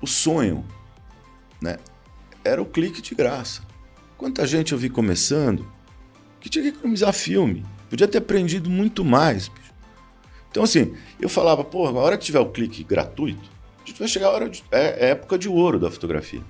[0.00, 0.64] o sonho,
[1.60, 1.78] né,
[2.44, 3.62] era o clique de graça.
[4.16, 5.70] Quanta gente eu vi começando
[6.40, 7.64] que tinha que economizar filme.
[7.88, 9.48] Podia ter aprendido muito mais.
[9.48, 9.72] Bicho.
[10.50, 13.50] Então, assim, eu falava, pô, a hora que tiver o clique gratuito,
[13.82, 16.42] a gente vai chegar a hora de, é, é época de ouro da fotografia.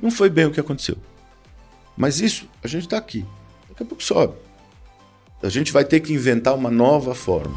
[0.00, 0.96] Não foi bem o que aconteceu.
[1.96, 3.24] Mas isso, a gente está aqui.
[3.68, 4.34] Daqui a pouco sobe.
[5.42, 7.56] A gente vai ter que inventar uma nova forma.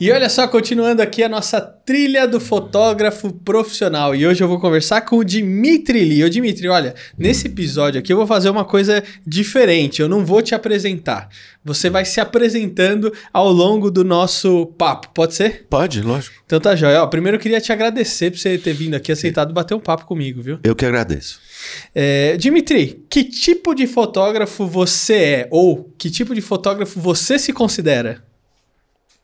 [0.00, 4.12] E olha só, continuando aqui a nossa trilha do fotógrafo profissional.
[4.12, 6.24] E hoje eu vou conversar com o Dimitri Lee.
[6.24, 10.02] Ô Dimitri, olha, nesse episódio aqui eu vou fazer uma coisa diferente.
[10.02, 11.28] Eu não vou te apresentar.
[11.64, 15.10] Você vai se apresentando ao longo do nosso papo.
[15.14, 15.64] Pode ser?
[15.70, 16.42] Pode, lógico.
[16.44, 17.04] Então tá jóia.
[17.04, 20.06] Ó, primeiro eu queria te agradecer por você ter vindo aqui, aceitado bater um papo
[20.06, 20.58] comigo, viu?
[20.64, 21.38] Eu que agradeço.
[21.94, 25.48] É, Dimitri, que tipo de fotógrafo você é?
[25.52, 28.24] Ou que tipo de fotógrafo você se considera?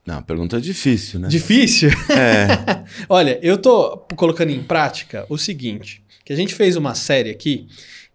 [0.07, 1.29] Não, pergunta difícil, né?
[1.29, 1.91] Difícil?
[2.11, 2.85] É.
[3.09, 7.69] Olha, eu tô colocando em prática o seguinte, que a gente fez uma série aqui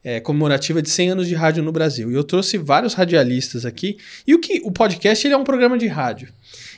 [0.06, 2.11] é, comemorativa de 100 anos de rádio no Brasil.
[2.11, 3.97] E eu trouxe vários radialistas aqui.
[4.28, 6.30] E o que o podcast ele é um programa de rádio.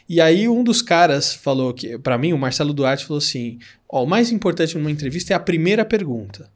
[0.07, 4.03] E aí um dos caras falou que para mim, o Marcelo Duarte falou assim: "Ó,
[4.03, 6.49] o mais importante numa entrevista é a primeira pergunta".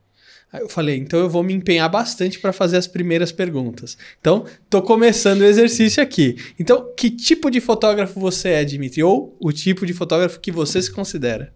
[0.53, 3.97] Aí eu falei, então eu vou me empenhar bastante para fazer as primeiras perguntas.
[4.19, 6.35] Então, tô começando o exercício aqui.
[6.59, 9.01] Então, que tipo de fotógrafo você é, Dimitri?
[9.01, 11.53] Ou o tipo de fotógrafo que você se considera?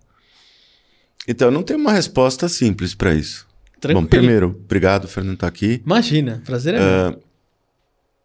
[1.27, 3.45] Então, não tem uma resposta simples para isso.
[3.81, 4.01] Tranquilo.
[4.01, 5.81] Bom, primeiro, obrigado, Fernando, tá aqui.
[5.85, 7.17] Imagina, prazer é meu.
[7.17, 7.23] Uh,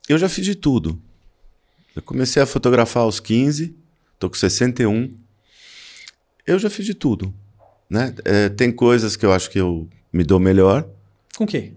[0.09, 1.03] eu já fiz de tudo.
[1.97, 3.75] Eu comecei a fotografar aos 15,
[4.21, 5.13] tô com 61.
[6.47, 7.35] Eu já fiz de tudo.
[7.89, 8.15] Né?
[8.25, 10.89] É, tem coisas que eu acho que eu me dou melhor.
[11.37, 11.73] Com o quê?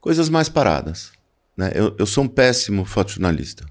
[0.00, 1.12] Coisas mais paradas.
[1.56, 1.70] Né?
[1.74, 3.64] Eu, eu sou um péssimo fotojornalista.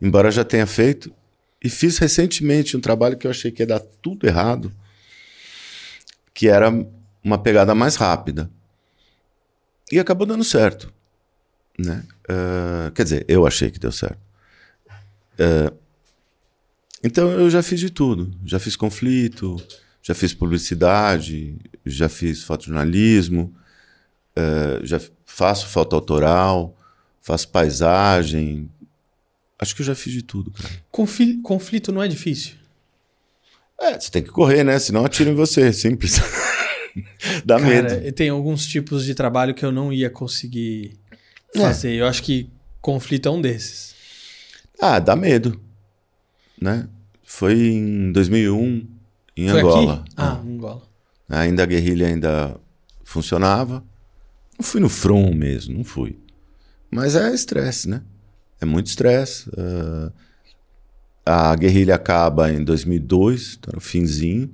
[0.00, 1.14] Embora já tenha feito.
[1.62, 4.72] E fiz recentemente um trabalho que eu achei que ia dar tudo errado,
[6.34, 6.68] que era
[7.22, 8.50] uma pegada mais rápida.
[9.90, 10.92] E acabou dando certo.
[11.78, 12.04] Né?
[12.24, 14.18] Uh, quer dizer, eu achei que deu certo.
[15.34, 15.76] Uh,
[17.04, 18.34] então eu já fiz de tudo.
[18.44, 19.56] Já fiz conflito,
[20.02, 23.54] já fiz publicidade, já fiz fotojornalismo,
[24.36, 26.76] uh, já faço foto autoral,
[27.20, 28.68] faço paisagem.
[29.58, 30.68] Acho que eu já fiz de tudo, cara.
[30.90, 32.54] Confl conflito não é difícil?
[33.80, 34.78] É, você tem que correr, né?
[34.78, 36.20] Senão atiram em você, simples.
[37.44, 38.12] Dá Cara, medo.
[38.12, 40.98] Tem alguns tipos de trabalho que eu não ia conseguir
[41.56, 41.92] fazer.
[41.96, 42.00] É.
[42.00, 43.94] Eu acho que conflito é um desses.
[44.80, 45.60] Ah, dá medo.
[46.60, 46.88] Né?
[47.24, 48.86] Foi em 2001,
[49.36, 49.94] em Foi Angola.
[49.94, 50.14] Aqui?
[50.16, 50.82] Ah, Angola.
[51.28, 52.60] Ainda a guerrilha ainda
[53.04, 53.84] funcionava.
[54.58, 56.18] Não fui no front mesmo, não fui.
[56.90, 58.02] Mas é estresse, né?
[58.60, 59.48] É muito estresse.
[59.50, 60.12] Uh,
[61.24, 64.52] a guerrilha acaba em 2002, tá no finzinho.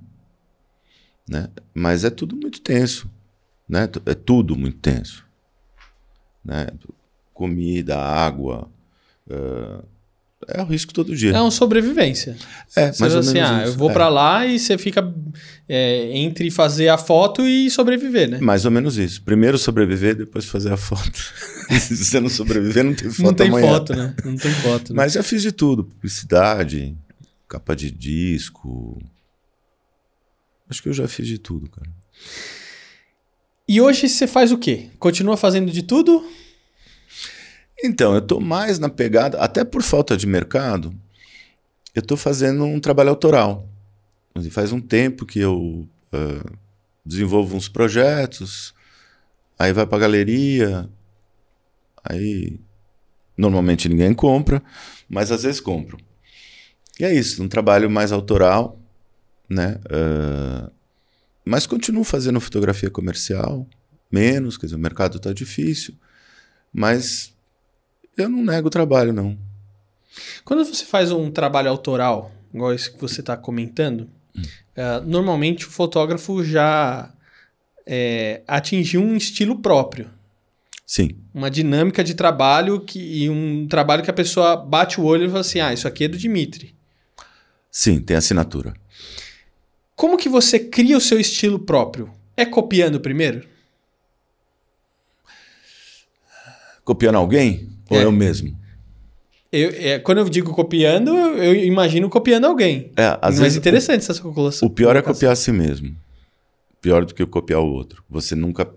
[1.28, 1.48] Né?
[1.74, 3.10] Mas é tudo muito tenso.
[3.68, 3.88] Né?
[4.06, 5.26] É tudo muito tenso.
[6.44, 6.68] Né?
[7.34, 8.70] Comida, água.
[9.26, 9.84] Uh,
[10.46, 11.32] é o risco todo dia.
[11.32, 12.36] É uma sobrevivência.
[12.76, 13.78] É, Você mais ou assim, menos ah, eu isso.
[13.78, 13.92] vou É.
[13.92, 15.12] pra lá e você fica
[15.68, 18.38] é, entre fazer a foto e sobreviver, né?
[18.40, 19.20] Mais ou menos isso.
[19.22, 21.18] Primeiro sobreviver, depois fazer a foto.
[21.80, 23.66] Se você não sobreviver, não tem foto Não tem amanhã.
[23.66, 24.14] foto, né?
[24.24, 24.92] Não tem foto.
[24.92, 24.96] Né?
[24.96, 25.84] Mas já fiz de tudo.
[25.84, 26.96] Publicidade,
[27.48, 29.02] capa de disco.
[30.70, 31.88] Acho que eu já fiz de tudo, cara.
[33.66, 34.88] E hoje você faz o quê?
[34.98, 36.24] Continua fazendo de tudo?
[37.82, 40.92] Então, eu tô mais na pegada, até por falta de mercado,
[41.94, 43.68] eu tô fazendo um trabalho autoral.
[44.50, 46.50] Faz um tempo que eu ah,
[47.04, 48.74] desenvolvo uns projetos,
[49.58, 50.88] aí vai pra galeria,
[52.04, 52.60] aí
[53.36, 54.62] normalmente ninguém compra,
[55.08, 55.98] mas às vezes compram.
[56.98, 58.78] E é isso, um trabalho mais autoral,
[59.48, 59.80] né?
[59.90, 60.70] Ah,
[61.44, 63.66] mas continuo fazendo fotografia comercial,
[64.10, 65.94] menos, quer dizer, o mercado está difícil,
[66.72, 67.32] mas
[68.18, 69.38] eu não nego o trabalho, não.
[70.44, 74.08] Quando você faz um trabalho autoral, igual esse que você está comentando,
[74.76, 77.12] eh, normalmente o fotógrafo já
[77.86, 80.10] eh, atingiu um estilo próprio.
[80.86, 85.24] Sim, Uma dinâmica de trabalho que, e um trabalho que a pessoa bate o olho
[85.26, 86.74] e fala assim: ah, isso aqui é do Dimitri.
[87.70, 88.74] sim, tem assinatura.
[89.94, 92.10] Como que você cria o seu estilo próprio?
[92.36, 93.46] É copiando primeiro?
[96.84, 98.04] Copiando alguém ou É.
[98.04, 98.58] eu mesmo?
[99.50, 102.92] Eu, é, quando eu digo copiando, eu, eu imagino copiando alguém.
[102.96, 104.68] É, às Mas vezes interessante essa colocação.
[104.68, 105.96] o pior é copiar a si mesmo.
[106.82, 108.04] Pior do que copiar o outro.
[108.10, 108.68] Você nunca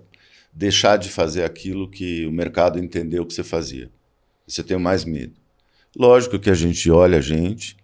[0.53, 3.89] deixar de fazer aquilo que o mercado entendeu que você fazia.
[4.47, 5.33] Você tem mais medo.
[5.95, 7.75] Lógico que a gente olha a gente,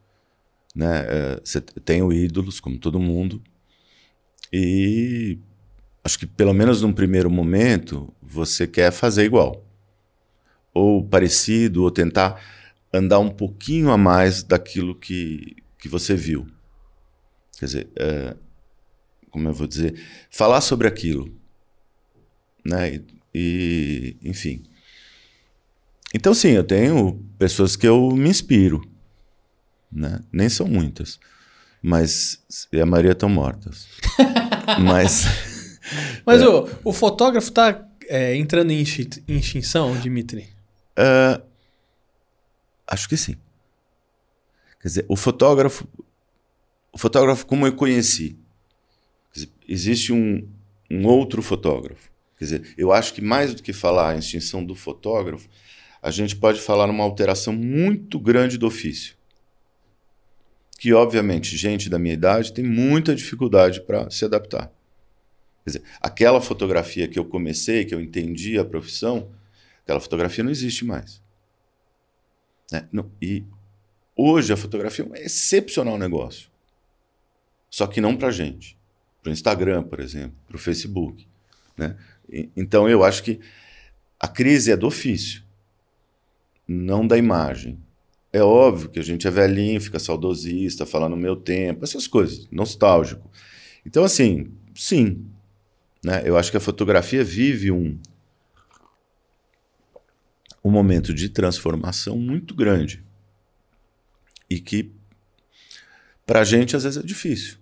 [0.74, 1.06] né?
[1.07, 3.41] É, você tem o ídolos, como todo mundo,
[4.51, 5.38] e
[6.03, 9.67] acho que pelo menos num primeiro momento você quer fazer igual,
[10.77, 12.41] ou parecido, ou tentar
[12.94, 16.47] andar um pouquinho a mais daquilo que, que você viu.
[17.59, 18.35] Quer dizer, é,
[19.29, 21.33] como eu vou dizer, falar sobre aquilo,
[22.65, 22.95] né?
[22.95, 24.63] E, e, enfim.
[26.13, 28.81] Então sim, eu tenho pessoas que eu me inspiro,
[29.91, 30.19] né?
[30.31, 31.19] Nem são muitas,
[31.81, 32.41] mas
[32.71, 33.88] e a maioria estão mortas.
[34.81, 35.25] mas
[36.25, 40.56] mas é, o, o fotógrafo está é, entrando em extinção, Dimitri?
[40.98, 41.44] Uh,
[42.88, 43.36] acho que sim.
[44.82, 45.88] Quer dizer, o fotógrafo,
[46.92, 48.38] o fotógrafo como eu conheci,
[49.34, 50.48] dizer, existe um,
[50.90, 52.10] um outro fotógrafo.
[52.38, 55.48] Quer dizer, eu acho que mais do que falar a extinção do fotógrafo,
[56.02, 59.16] a gente pode falar numa alteração muito grande do ofício.
[60.80, 64.72] Que, obviamente, gente da minha idade tem muita dificuldade para se adaptar.
[65.64, 69.30] Quer dizer, aquela fotografia que eu comecei, que eu entendi a profissão,
[69.88, 71.24] aquela fotografia não existe mais.
[72.69, 72.89] Né?
[72.92, 73.45] Não, e
[74.13, 76.50] hoje a fotografia é um excepcional negócio.
[77.69, 78.78] Só que não para gente.
[79.24, 81.25] Para o Instagram, por exemplo, para o Facebook.
[81.78, 81.95] Né?
[82.30, 83.39] E, então eu acho que
[84.19, 85.42] a crise é do ofício
[86.68, 87.80] não da imagem.
[88.34, 92.45] É óbvio que a gente é velhinho, fica saudosista, fala no meu tempo, essas coisas,
[92.51, 93.31] nostálgico.
[93.86, 95.25] Então, assim, sim.
[96.04, 96.24] Né?
[96.25, 97.98] Eu acho que a fotografia vive um,
[100.68, 103.04] um momento de transformação muito grande.
[104.50, 104.92] E que,
[106.25, 107.58] para a gente, às vezes é difícil.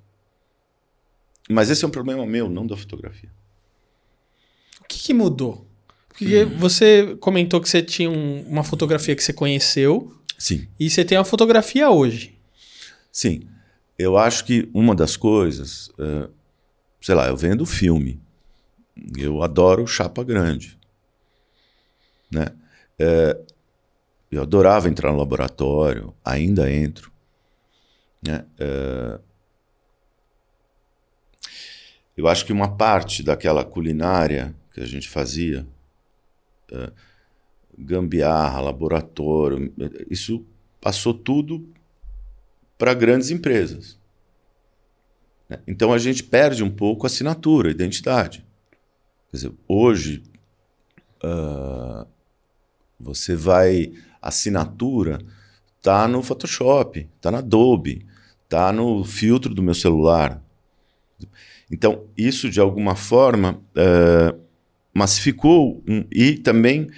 [1.50, 3.30] Mas esse é um problema meu, não da fotografia.
[4.82, 5.68] O que, que mudou?
[6.10, 10.16] Porque você comentou que você tinha um, uma fotografia que você conheceu.
[10.38, 10.68] Sim.
[10.80, 12.38] E você tem uma fotografia hoje.
[13.12, 13.48] Sim.
[13.98, 16.30] Eu acho que uma das coisas, uh,
[17.02, 18.20] sei lá, eu vendo filme.
[19.18, 20.78] Eu adoro chapa grande.
[22.32, 22.48] Né?
[23.00, 23.46] Uh,
[24.32, 27.12] eu adorava entrar no laboratório, ainda entro.
[28.26, 28.46] Né?
[28.60, 29.22] Uh,
[32.18, 35.66] eu acho que uma parte daquela culinária que a gente fazia,
[36.72, 36.92] uh,
[37.78, 39.74] gambiarra, laboratório,
[40.10, 40.46] isso
[40.82, 41.68] passou tudo
[42.78, 44.00] para grandes empresas.
[45.50, 45.60] Né?
[45.68, 48.46] Então a gente perde um pouco a assinatura, a identidade.
[49.32, 50.24] Quer dizer, hoje
[51.24, 52.08] uh,
[53.00, 55.20] você vai assinatura
[55.82, 58.06] tá no Photoshop, tá na Adobe,
[58.50, 60.42] tá no filtro do meu celular.
[61.72, 64.40] Então isso de alguma forma uh,
[64.94, 66.90] massificou um, e também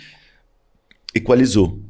[1.13, 1.81] equalizou.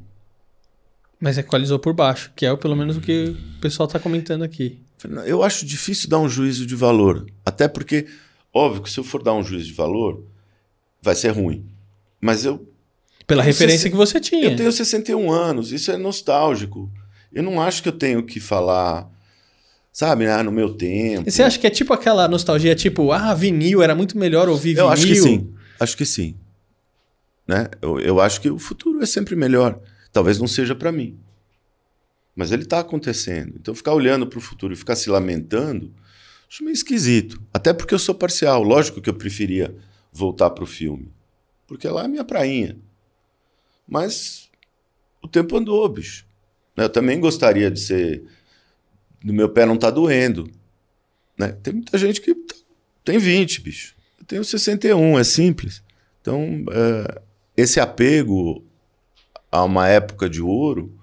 [1.19, 4.79] Mas equalizou por baixo, que é pelo menos o que o pessoal está comentando aqui.
[5.25, 7.25] Eu acho difícil dar um juízo de valor.
[7.45, 8.07] Até porque,
[8.53, 10.23] óbvio que se eu for dar um juízo de valor,
[11.01, 11.65] vai ser ruim.
[12.19, 12.67] Mas eu.
[13.27, 14.51] Pela referência que você tinha.
[14.51, 16.89] Eu tenho 61 anos, isso é nostálgico.
[17.31, 19.11] Eu não acho que eu tenho que falar,
[19.91, 21.27] sabe, ah, no meu tempo.
[21.27, 24.69] E você acha que é tipo aquela nostalgia, tipo, ah, vinil, era muito melhor ouvir
[24.69, 24.85] vinil?
[24.85, 25.53] Eu acho que sim.
[25.77, 26.35] Acho que sim.
[27.45, 27.67] Né?
[27.81, 29.77] Eu, eu acho que o futuro é sempre melhor.
[30.13, 31.19] Talvez não seja para mim.
[32.33, 33.55] Mas ele está acontecendo.
[33.59, 35.93] Então, ficar olhando para o futuro e ficar se lamentando,
[36.49, 37.41] acho meio esquisito.
[37.53, 38.63] Até porque eu sou parcial.
[38.63, 39.75] Lógico que eu preferia
[40.13, 41.11] voltar para o filme.
[41.67, 42.77] Porque lá é a minha prainha.
[43.87, 44.49] Mas
[45.21, 46.25] o tempo andou, bicho.
[46.75, 48.23] Eu também gostaria de ser.
[49.23, 50.49] Do meu pé não tá doendo.
[51.37, 51.49] Né?
[51.63, 52.35] Tem muita gente que
[53.03, 55.81] tem 20, bicho tenho 61, é simples.
[56.21, 57.21] Então, é,
[57.55, 58.63] esse apego
[59.49, 60.93] a uma época de ouro,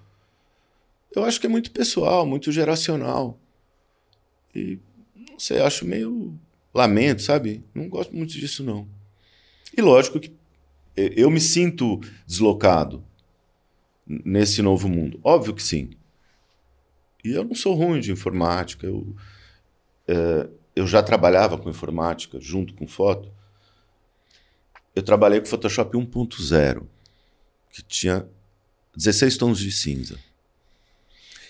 [1.16, 3.38] eu acho que é muito pessoal, muito geracional.
[4.54, 4.78] E,
[5.30, 6.38] não sei, acho meio
[6.72, 7.64] lamento, sabe?
[7.74, 8.86] Não gosto muito disso, não.
[9.76, 10.30] E lógico que
[10.96, 13.04] eu me sinto deslocado
[14.06, 15.18] nesse novo mundo.
[15.22, 15.90] Óbvio que sim.
[17.24, 18.86] E eu não sou ruim de informática.
[18.86, 19.16] Eu,
[20.06, 23.32] é, eu já trabalhava com informática junto com foto.
[24.94, 26.86] Eu trabalhei com Photoshop 1.0,
[27.72, 28.28] que tinha
[28.94, 30.18] 16 tons de cinza.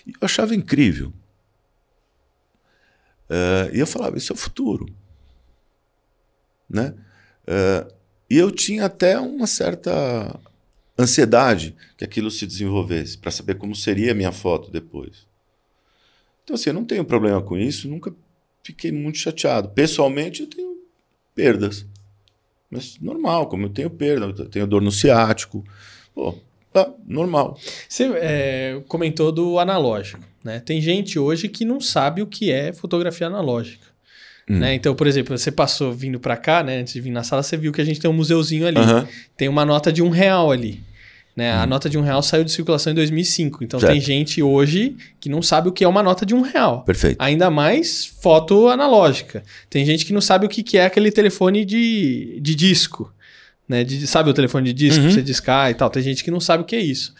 [0.05, 1.13] E eu achava incrível.
[3.29, 4.85] Uh, e eu falava, isso é o futuro.
[6.69, 6.95] Né?
[7.43, 7.94] Uh,
[8.29, 10.39] e eu tinha até uma certa
[10.97, 15.27] ansiedade que aquilo se desenvolvesse, para saber como seria a minha foto depois.
[16.43, 18.13] Então, assim, eu não tenho problema com isso, nunca
[18.63, 19.69] fiquei muito chateado.
[19.69, 20.77] Pessoalmente, eu tenho
[21.33, 21.85] perdas.
[22.69, 25.63] Mas normal, como eu tenho perda, eu tenho dor no ciático.
[26.13, 26.35] Pô,
[26.71, 27.59] tá normal.
[27.87, 30.23] Você é, comentou do analógico.
[30.43, 30.59] Né?
[30.59, 33.87] Tem gente hoje que não sabe o que é fotografia analógica.
[34.49, 34.59] Hum.
[34.59, 34.75] Né?
[34.75, 36.79] Então, por exemplo, você passou vindo para cá, né?
[36.79, 38.79] Antes de vir na sala, você viu que a gente tem um museuzinho ali.
[38.79, 39.05] Uhum.
[39.35, 40.83] Tem uma nota de um real ali.
[41.35, 41.53] Né?
[41.53, 41.61] Hum.
[41.61, 43.63] A nota de um real saiu de circulação em 2005.
[43.63, 43.91] Então certo.
[43.91, 46.83] tem gente hoje que não sabe o que é uma nota de um real.
[46.83, 47.17] Perfeito.
[47.19, 49.43] Ainda mais foto analógica.
[49.69, 53.11] Tem gente que não sabe o que é aquele telefone de, de disco.
[53.67, 53.83] Né?
[53.83, 55.11] De, sabe o telefone de disco uhum.
[55.11, 55.89] você discar e tal?
[55.89, 57.13] Tem gente que não sabe o que é isso.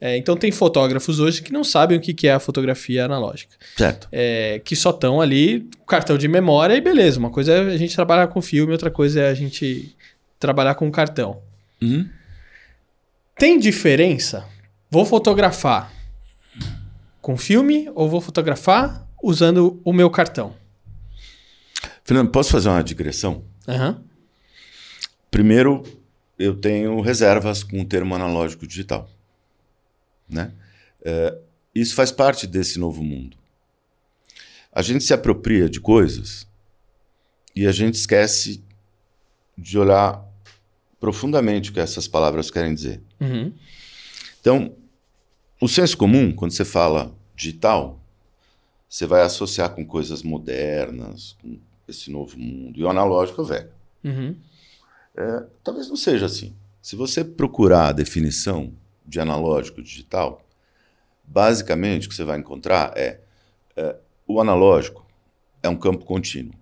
[0.00, 3.54] É, então tem fotógrafos hoje que não sabem o que é a fotografia analógica.
[3.76, 4.08] Certo.
[4.12, 7.18] É, que só estão ali, cartão de memória e beleza.
[7.18, 9.94] Uma coisa é a gente trabalhar com filme, outra coisa é a gente
[10.38, 11.40] trabalhar com cartão.
[11.80, 12.08] Uhum.
[13.38, 14.44] Tem diferença?
[14.90, 15.92] Vou fotografar
[17.20, 20.54] com filme ou vou fotografar usando o meu cartão?
[22.04, 23.42] Fernando, posso fazer uma digressão?
[23.66, 23.96] Uhum.
[25.30, 25.82] Primeiro,
[26.38, 29.08] eu tenho reservas com o termo analógico digital.
[30.28, 30.52] Né?
[31.04, 31.38] É,
[31.74, 33.36] isso faz parte desse novo mundo.
[34.72, 36.46] A gente se apropria de coisas
[37.54, 38.62] e a gente esquece
[39.56, 40.24] de olhar
[40.98, 43.00] profundamente o que essas palavras querem dizer.
[43.20, 43.52] Uhum.
[44.40, 44.74] Então,
[45.60, 48.00] o senso comum, quando você fala digital,
[48.88, 52.78] você vai associar com coisas modernas, com esse novo mundo.
[52.78, 53.70] E o analógico é velho.
[54.04, 54.36] Uhum.
[55.16, 56.54] É, talvez não seja assim.
[56.82, 58.72] Se você procurar a definição
[59.04, 60.44] de analógico digital,
[61.24, 63.20] basicamente o que você vai encontrar é,
[63.76, 63.96] é
[64.26, 65.06] o analógico
[65.62, 66.54] é um campo contínuo.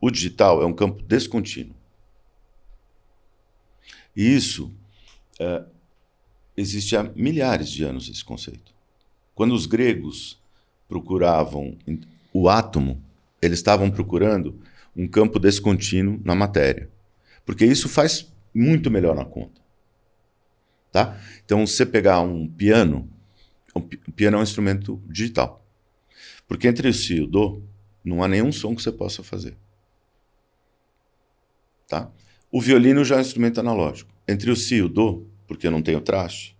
[0.00, 1.74] O digital é um campo descontínuo.
[4.14, 4.72] E isso
[5.38, 5.64] é,
[6.56, 8.72] existe há milhares de anos esse conceito.
[9.34, 10.40] Quando os gregos
[10.88, 11.76] procuravam
[12.32, 13.00] o átomo,
[13.40, 14.60] eles estavam procurando
[14.96, 16.90] um campo descontínuo na matéria,
[17.46, 19.60] porque isso faz muito melhor na conta.
[20.98, 21.16] Tá?
[21.44, 23.08] Então, se você pegar um piano,
[23.72, 25.64] o piano é um instrumento digital.
[26.48, 27.62] Porque entre o si e o do,
[28.04, 29.56] não há nenhum som que você possa fazer.
[31.86, 32.10] Tá?
[32.50, 34.10] O violino já é um instrumento analógico.
[34.26, 36.56] Entre o si e o do, porque eu não tenho traste,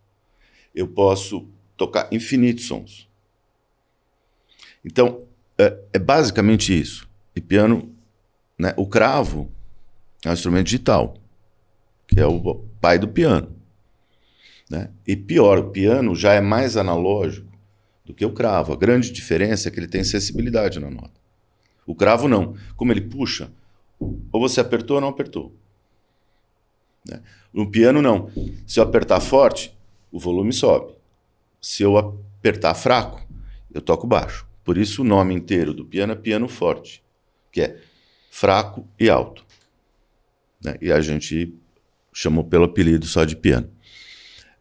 [0.73, 3.09] eu posso tocar infinitos sons.
[4.85, 5.25] Então,
[5.59, 7.09] é, é basicamente isso.
[7.35, 7.92] E piano,
[8.57, 9.50] né, o cravo
[10.25, 11.16] é um instrumento digital,
[12.07, 13.58] que é o pai do piano.
[14.70, 14.90] Né?
[15.06, 17.48] E pior, o piano já é mais analógico
[18.04, 18.72] do que o cravo.
[18.72, 21.20] A grande diferença é que ele tem sensibilidade na nota.
[21.87, 22.54] O cravo não.
[22.76, 23.50] Como ele puxa,
[23.98, 25.54] ou você apertou ou não apertou.
[27.06, 27.20] Né?
[27.52, 28.30] No piano, não.
[28.66, 29.76] Se eu apertar forte,
[30.12, 30.94] o volume sobe.
[31.60, 33.26] Se eu apertar fraco,
[33.72, 34.46] eu toco baixo.
[34.64, 37.02] Por isso o nome inteiro do piano é piano forte,
[37.50, 37.80] que é
[38.30, 39.44] fraco e alto.
[40.62, 40.76] Né?
[40.80, 41.54] E a gente
[42.12, 43.70] chamou pelo apelido só de piano.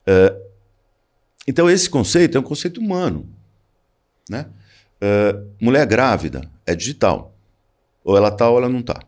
[0.07, 0.47] Uh,
[1.45, 3.27] então esse conceito é um conceito humano.
[4.29, 4.45] Né?
[5.01, 7.35] Uh, mulher grávida é digital.
[8.03, 8.99] Ou ela tá ou ela não tá.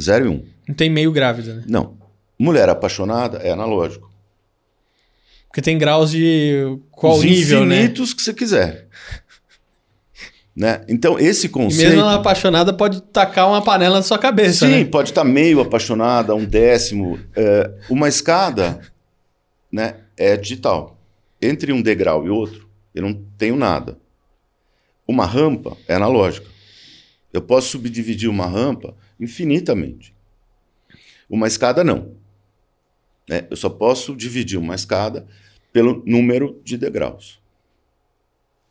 [0.00, 0.44] Zero e um.
[0.66, 1.64] Não tem meio grávida, né?
[1.66, 1.96] Não.
[2.38, 4.10] Mulher apaixonada é analógico.
[5.48, 7.76] Porque tem graus de qual Os nível, né?
[7.76, 8.88] infinitos que você quiser.
[10.54, 10.84] né?
[10.86, 11.82] Então, esse conceito.
[11.82, 14.66] E mesmo ela apaixonada pode tacar uma panela na sua cabeça.
[14.66, 14.84] Sim, né?
[14.84, 17.18] pode estar meio apaixonada, um décimo.
[17.34, 18.80] É, uma escada
[19.72, 20.98] né, é digital.
[21.40, 23.98] Entre um degrau e outro, eu não tenho nada.
[25.06, 26.48] Uma rampa é analógica.
[27.32, 30.14] Eu posso subdividir uma rampa infinitamente.
[31.28, 32.16] Uma escada, não.
[33.28, 33.46] Né?
[33.50, 35.26] Eu só posso dividir uma escada
[35.72, 37.38] pelo número de degraus.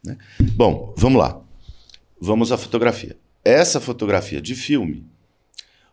[0.03, 0.17] Né?
[0.55, 1.41] Bom, vamos lá.
[2.19, 3.17] Vamos à fotografia.
[3.43, 5.05] Essa fotografia de filme,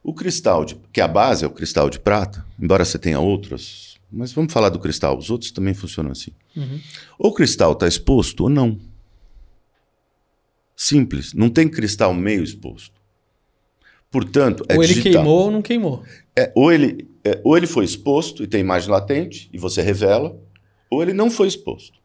[0.03, 3.92] o cristal, de, que a base é o cristal de prata, embora você tenha outras,
[4.13, 6.33] mas vamos falar do cristal, os outros também funcionam assim.
[6.55, 6.81] Uhum.
[7.19, 8.79] Ou o cristal está exposto ou não.
[10.77, 13.01] Simples, não tem cristal meio exposto.
[14.11, 15.23] Portanto, é ou ele digital.
[15.23, 16.05] queimou ou não queimou.
[16.37, 20.39] É, ou, ele, é, ou ele foi exposto e tem imagem latente e você revela,
[20.91, 21.99] ou ele não foi exposto.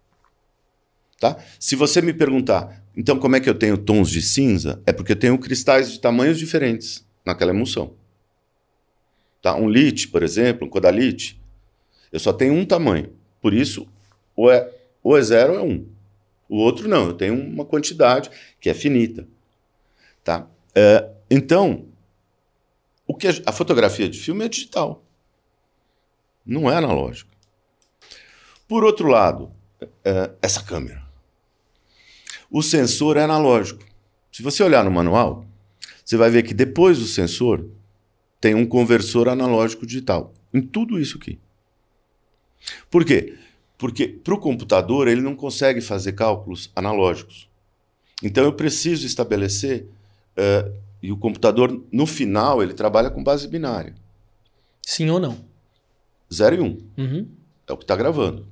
[1.19, 1.37] Tá?
[1.59, 4.81] Se você me perguntar, então como é que eu tenho tons de cinza?
[4.85, 7.93] É porque eu tenho cristais de tamanhos diferentes naquela emulsão.
[9.41, 9.55] Tá?
[9.55, 11.41] Um lit, por exemplo, um codalite,
[12.11, 13.13] eu só tenho um tamanho.
[13.41, 13.87] Por isso,
[14.35, 14.71] ou é,
[15.03, 15.85] ou é zero ou é um.
[16.49, 19.27] O outro não, eu tenho uma quantidade que é finita.
[20.23, 20.47] Tá?
[20.73, 21.85] É, então,
[23.05, 25.03] o que a, a fotografia de filme é digital.
[26.45, 27.31] Não é analógico.
[28.67, 29.51] Por outro lado,
[30.03, 31.05] é, essa câmera.
[32.49, 33.83] O sensor é analógico.
[34.31, 35.45] Se você olhar no manual,
[36.03, 37.69] você vai ver que depois do sensor
[38.39, 40.33] tem um conversor analógico digital.
[40.53, 41.39] Em tudo isso aqui.
[42.89, 43.37] Por quê?
[43.77, 47.49] Porque para o computador ele não consegue fazer cálculos analógicos.
[48.23, 49.87] Então eu preciso estabelecer.
[50.37, 53.93] Uh, e o computador, no final, ele trabalha com base binária.
[54.81, 55.45] Sim ou não?
[56.33, 56.65] 0 e 1.
[56.65, 56.77] Um.
[56.97, 57.27] Uhum.
[57.67, 58.47] É o que está gravando.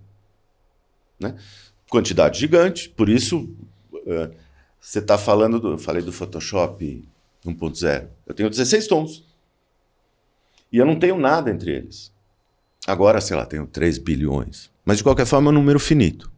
[1.19, 1.35] Né?
[1.89, 3.49] Quantidade gigante, por isso
[3.93, 4.35] uh,
[4.79, 5.59] você está falando.
[5.59, 7.03] Do, eu falei do Photoshop
[7.45, 8.07] 1.0.
[8.27, 9.23] Eu tenho 16 tons.
[10.71, 12.11] E eu não tenho nada entre eles.
[12.87, 14.69] Agora, sei lá, tenho 3 bilhões.
[14.83, 16.31] Mas de qualquer forma é um número finito.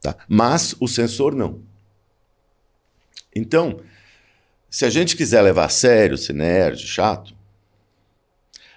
[0.00, 0.16] Tá?
[0.28, 1.62] Mas o sensor não.
[3.34, 3.80] Então,
[4.68, 7.34] se a gente quiser levar a sério, ser nerd, chato,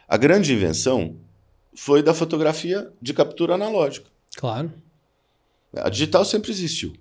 [0.07, 1.15] a grande invenção
[1.75, 4.07] foi da fotografia de captura analógica.
[4.35, 4.71] Claro.
[5.75, 6.93] A digital sempre existiu.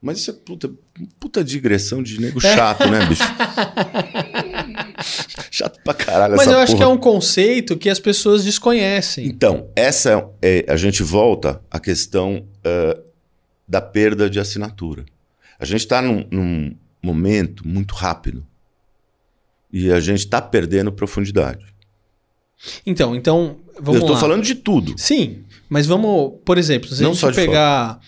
[0.00, 0.70] Mas isso é puta,
[1.18, 3.22] puta digressão de nego chato, né, bicho?
[5.50, 6.84] chato pra caralho Mas eu acho porra.
[6.84, 9.26] que é um conceito que as pessoas desconhecem.
[9.26, 13.02] Então, essa é, a gente volta à questão uh,
[13.66, 15.04] da perda de assinatura.
[15.58, 18.44] A gente está num, num, momento muito rápido
[19.72, 21.64] e a gente está perdendo profundidade.
[22.84, 24.94] Então, então vamos Eu estou falando de tudo.
[24.98, 28.00] Sim, mas vamos, por exemplo, se a Não gente pegar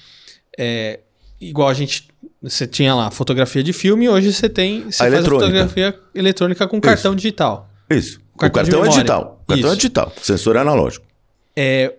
[0.58, 1.00] é,
[1.40, 2.09] igual a gente
[2.42, 5.46] você tinha lá fotografia de filme, hoje você tem você A faz a eletrônica.
[5.46, 7.68] fotografia eletrônica com cartão digital.
[7.88, 8.20] Isso.
[8.34, 9.40] O cartão o cartão é digital.
[9.42, 9.74] O cartão Isso.
[9.74, 10.12] é digital.
[10.22, 11.06] Sensor é analógico.
[11.54, 11.94] É,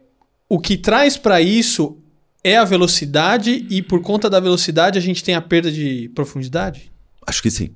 [0.50, 1.98] o que traz para isso
[2.44, 6.92] é a velocidade e por conta da velocidade a gente tem a perda de profundidade?
[7.28, 7.70] Acho que sim.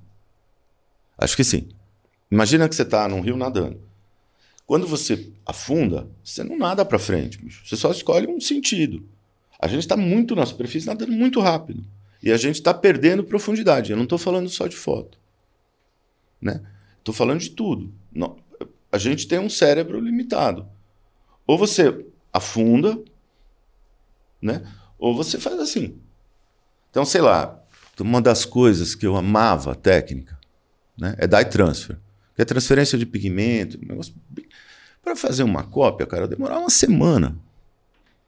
[1.17, 1.67] Acho que sim.
[2.31, 3.79] Imagina que você está num rio nadando.
[4.65, 7.61] Quando você afunda, você não nada para frente, bicho.
[7.63, 9.03] Você só escolhe um sentido.
[9.61, 11.83] A gente está muito na superfície nadando muito rápido.
[12.25, 13.91] E a gente está perdendo profundidade.
[13.91, 15.19] Eu não estou falando só de foto.
[16.41, 16.59] Né?
[16.97, 17.93] Estou falando de tudo.
[18.11, 18.35] Não-
[18.91, 20.67] A gente tem um cérebro limitado.
[21.45, 22.99] Ou você afunda,
[24.41, 24.65] né?
[24.97, 25.99] ou você faz assim.
[26.89, 27.61] Então, sei lá,
[27.99, 30.39] uma das coisas que eu amava a técnica
[30.97, 31.97] né, é dye transfer,
[32.35, 33.77] que é transferência de pigmento.
[33.77, 34.13] um negócio
[35.03, 37.37] Para fazer uma cópia, cara, demorar uma semana.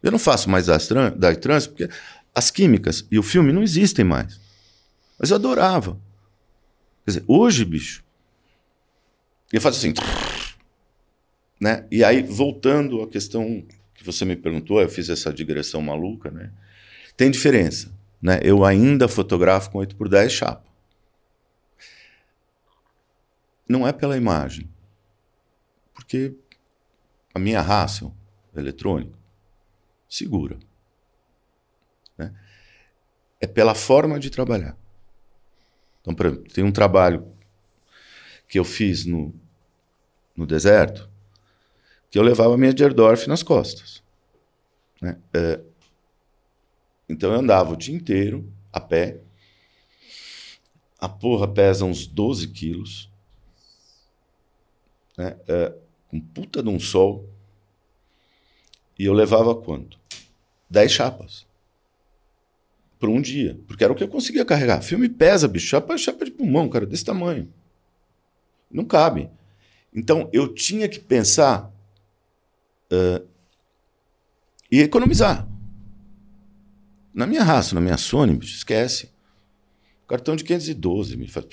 [0.03, 1.89] Eu não faço mais dye transfer porque
[2.37, 4.39] as químicas e o filme não existem mais.
[5.17, 5.99] Mas eu adorava.
[7.03, 8.03] Quer dizer, hoje, bicho,
[9.51, 9.95] eu faço assim.
[11.59, 11.87] Né?
[11.89, 16.51] E aí, voltando à questão que você me perguntou, eu fiz essa digressão maluca, né?
[17.15, 17.91] Tem diferença.
[18.21, 18.39] Né?
[18.43, 20.67] Eu ainda fotografo com 8x10 chapa.
[23.67, 24.69] Não é pela imagem.
[25.91, 26.35] Porque
[27.33, 28.13] a minha Hassel
[28.55, 29.17] eletrônica
[30.07, 30.66] segura.
[33.39, 34.77] É pela forma de trabalhar.
[36.01, 37.27] Então, por exemplo, tem um trabalho
[38.47, 39.33] que eu fiz no,
[40.35, 41.09] no deserto
[42.09, 44.01] que eu levava a minha Gerdorf nas costas.
[45.01, 45.17] né?
[45.33, 45.59] É,
[47.09, 49.19] então eu andava o dia inteiro a pé.
[50.99, 53.09] A porra pesa uns 12 quilos.
[55.17, 55.37] Né?
[55.47, 55.73] É,
[56.09, 57.29] com puta de um sol.
[58.97, 59.99] E eu levava quanto?
[60.69, 61.46] 10 chapas.
[62.99, 63.59] Por um dia.
[63.67, 64.81] Porque era o que eu conseguia carregar.
[64.81, 65.67] Filme pesa, bicho.
[65.67, 67.51] Chapa é chapa de pulmão, cara, desse tamanho.
[68.71, 69.29] Não cabe.
[69.93, 71.71] Então eu tinha que pensar
[72.91, 73.21] eh,
[74.71, 75.47] e economizar.
[77.13, 79.09] Na minha raça, na minha Sony, bicho, esquece.
[80.07, 81.45] Cartão de 512 me faz.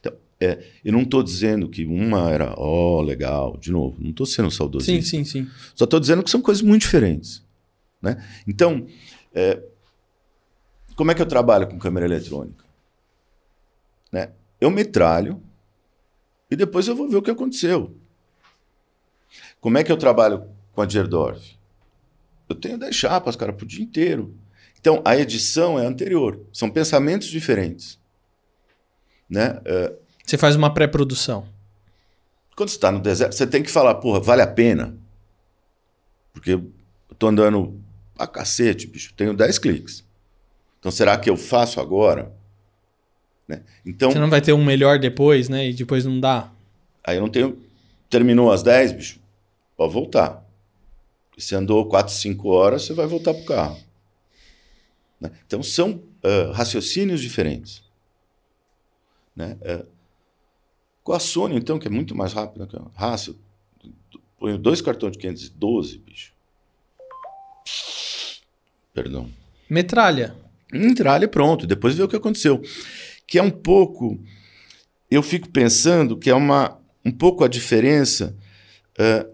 [0.00, 4.26] Então, é, eu não estou dizendo que uma era, ó, legal, de novo, não estou
[4.26, 4.86] sendo saudoso.
[4.86, 5.48] Sim, sim, sim.
[5.74, 7.42] Só estou dizendo que são coisas muito diferentes.
[8.02, 8.22] Né?
[8.46, 8.86] Então,
[9.32, 9.62] é,
[10.96, 12.64] como é que eu trabalho com câmera eletrônica?
[14.12, 14.30] Né?
[14.60, 15.42] Eu metralho
[16.50, 17.96] e depois eu vou ver o que aconteceu.
[19.60, 21.56] Como é que eu trabalho com a Gerdorf?
[22.48, 24.34] Eu tenho 10 chapas, cara, pro dia inteiro.
[24.78, 26.40] Então, a edição é anterior.
[26.52, 27.98] São pensamentos diferentes.
[29.28, 29.60] Né?
[29.64, 31.48] É, Você faz uma pré-produção.
[32.54, 34.94] quando você está no deserto, você tem que falar, porra, vale a pena?
[36.32, 36.70] Porque eu
[37.18, 37.80] tô andando
[38.18, 39.14] a cacete, bicho.
[39.14, 40.03] Tenho 10 cliques.
[40.84, 42.30] Então, será que eu faço agora?
[43.48, 43.62] Né?
[43.86, 45.70] Então, Você não vai ter um melhor depois, né?
[45.70, 46.52] E depois não dá.
[47.02, 47.58] aí eu não tenho...
[48.10, 49.20] Terminou às 10, bicho,
[49.78, 50.44] pode voltar.
[51.38, 53.78] Você andou 4, 5 horas, você vai voltar pro carro.
[55.18, 55.30] Né?
[55.46, 57.82] Então, são ah, raciocínios diferentes.
[59.34, 59.56] Né?
[59.62, 59.86] É,
[61.02, 63.34] com a Sony, então, que é muito mais rápida que a Hassel,
[64.38, 66.34] ponho dois cartões de 512, bicho.
[68.92, 69.30] Perdão.
[69.68, 70.43] Metralha.
[70.74, 72.60] Entralha e pronto, depois vê o que aconteceu.
[73.26, 74.18] Que é um pouco
[75.10, 78.36] eu fico pensando que é uma, um pouco a diferença
[78.98, 79.32] uh,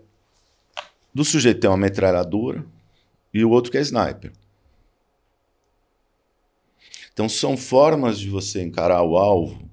[1.14, 2.64] do sujeito ter uma metralhadora
[3.32, 4.32] e o outro que é sniper.
[7.12, 9.68] Então são formas de você encarar o alvo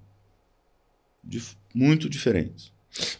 [1.23, 2.71] dif muito diferentes.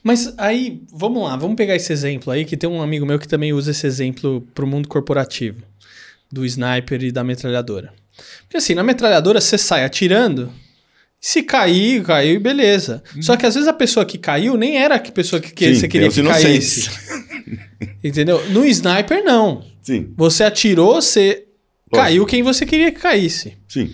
[0.01, 3.27] Mas aí, vamos lá, vamos pegar esse exemplo aí, que tem um amigo meu que
[3.27, 5.62] também usa esse exemplo para o mundo corporativo,
[6.31, 7.93] do sniper e da metralhadora.
[8.43, 10.51] Porque assim, na metralhadora você sai atirando,
[11.19, 13.03] se cair, caiu, beleza.
[13.15, 13.21] Uhum.
[13.21, 15.80] Só que às vezes a pessoa que caiu nem era a pessoa que, que Sim,
[15.80, 16.89] você queria que caísse.
[18.03, 18.47] Entendeu?
[18.49, 19.63] No sniper, não.
[19.82, 20.13] Sim.
[20.15, 21.45] Você atirou, você
[21.91, 23.58] caiu quem você queria que caísse.
[23.67, 23.93] Sim.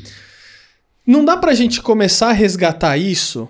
[1.06, 3.48] Não dá pra gente começar a resgatar isso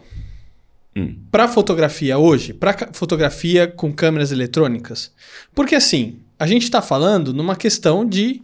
[0.95, 1.15] hum.
[1.31, 2.53] pra fotografia hoje?
[2.53, 5.11] Pra fotografia com câmeras eletrônicas?
[5.53, 8.41] Porque assim, a gente tá falando numa questão de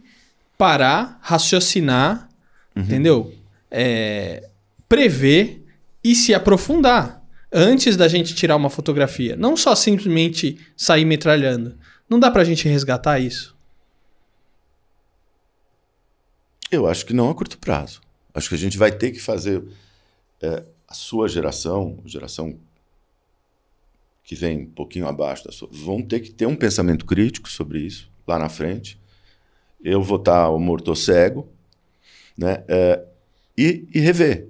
[0.60, 2.28] parar, raciocinar,
[2.76, 2.82] uhum.
[2.82, 3.34] entendeu?
[3.70, 4.46] É,
[4.86, 5.64] prever
[6.04, 9.34] e se aprofundar antes da gente tirar uma fotografia.
[9.36, 11.78] Não só simplesmente sair metralhando.
[12.06, 13.56] Não dá pra gente resgatar isso?
[16.70, 18.02] Eu acho que não a curto prazo.
[18.34, 19.64] Acho que a gente vai ter que fazer
[20.42, 22.58] é, a sua geração, geração
[24.22, 27.78] que vem um pouquinho abaixo da sua, vão ter que ter um pensamento crítico sobre
[27.78, 28.99] isso lá na frente.
[29.82, 31.48] Eu vou estar o morto cego,
[32.36, 32.64] né?
[32.68, 33.04] É,
[33.56, 34.48] e, e rever.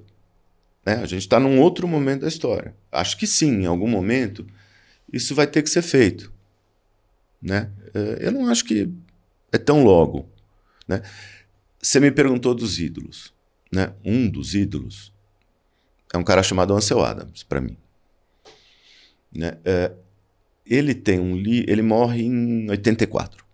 [0.85, 0.95] Né?
[0.95, 2.75] A gente está num outro momento da história.
[2.91, 4.47] Acho que sim, em algum momento,
[5.13, 6.33] isso vai ter que ser feito.
[7.41, 7.71] Né?
[7.95, 8.91] É, eu não acho que
[9.53, 10.29] é tão logo.
[10.87, 11.03] Né?
[11.81, 13.33] Você me perguntou dos ídolos.
[13.73, 13.93] Né?
[14.05, 15.13] Um dos ídolos
[16.13, 17.77] é um cara chamado Ansel Adams, para mim.
[19.35, 19.59] Né?
[19.65, 19.93] É,
[20.67, 23.45] ele tem um li ele morre em 84.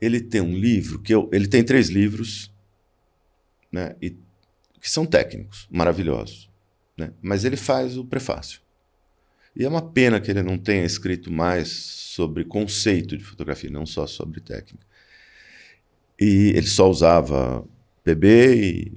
[0.00, 2.52] Ele tem um livro que eu, ele tem três livros,
[3.70, 3.96] né?
[4.00, 4.16] E
[4.80, 6.48] que são técnicos, maravilhosos.
[6.96, 7.12] Né?
[7.20, 8.60] Mas ele faz o prefácio.
[9.54, 13.84] E é uma pena que ele não tenha escrito mais sobre conceito de fotografia, não
[13.84, 14.86] só sobre técnica.
[16.18, 17.64] E ele só usava
[18.04, 18.92] PB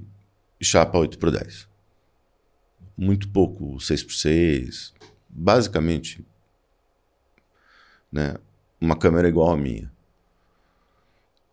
[0.60, 1.68] e, chapa 8 por 10.
[2.96, 4.94] Muito pouco 6 por 6,
[5.28, 6.24] basicamente
[8.10, 8.36] né,
[8.80, 9.90] uma câmera igual à minha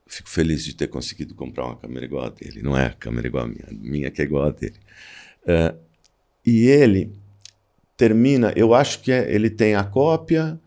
[0.09, 2.61] fico feliz de ter conseguido comprar uma câmera igual a dele.
[2.63, 4.79] Não é a câmera igual a minha, a minha que é igual a dele.
[5.43, 5.79] Uh,
[6.45, 7.13] e ele
[7.95, 10.59] termina, eu acho que é, ele tem a cópia,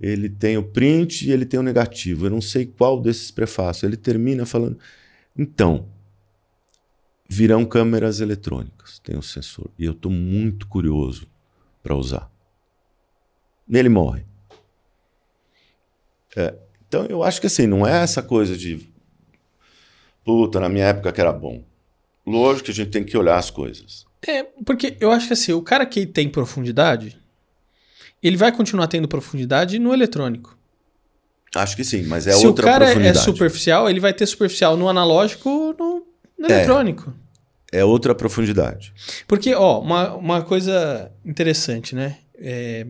[0.00, 2.26] ele tem o print e ele tem o negativo.
[2.26, 3.82] Eu não sei qual desses prefácios.
[3.82, 4.78] Ele termina falando:
[5.36, 5.88] então,
[7.28, 9.70] virão câmeras eletrônicas, tem o sensor.
[9.76, 11.28] E eu estou muito curioso
[11.82, 12.30] para usar.
[13.68, 14.24] Ele morre.
[16.36, 16.54] É,
[16.94, 18.88] então eu acho que assim, não é essa coisa de
[20.24, 21.62] puta, na minha época que era bom.
[22.24, 24.06] Lógico que a gente tem que olhar as coisas.
[24.26, 27.18] É, porque eu acho que assim, o cara que tem profundidade,
[28.22, 30.56] ele vai continuar tendo profundidade no eletrônico.
[31.54, 32.92] Acho que sim, mas é Se outra profundidade.
[32.92, 36.06] Se o cara é superficial, ele vai ter superficial no analógico no,
[36.38, 37.12] no é, eletrônico.
[37.70, 38.94] É outra profundidade.
[39.26, 42.18] Porque, ó, uma, uma coisa interessante, né?
[42.36, 42.86] É,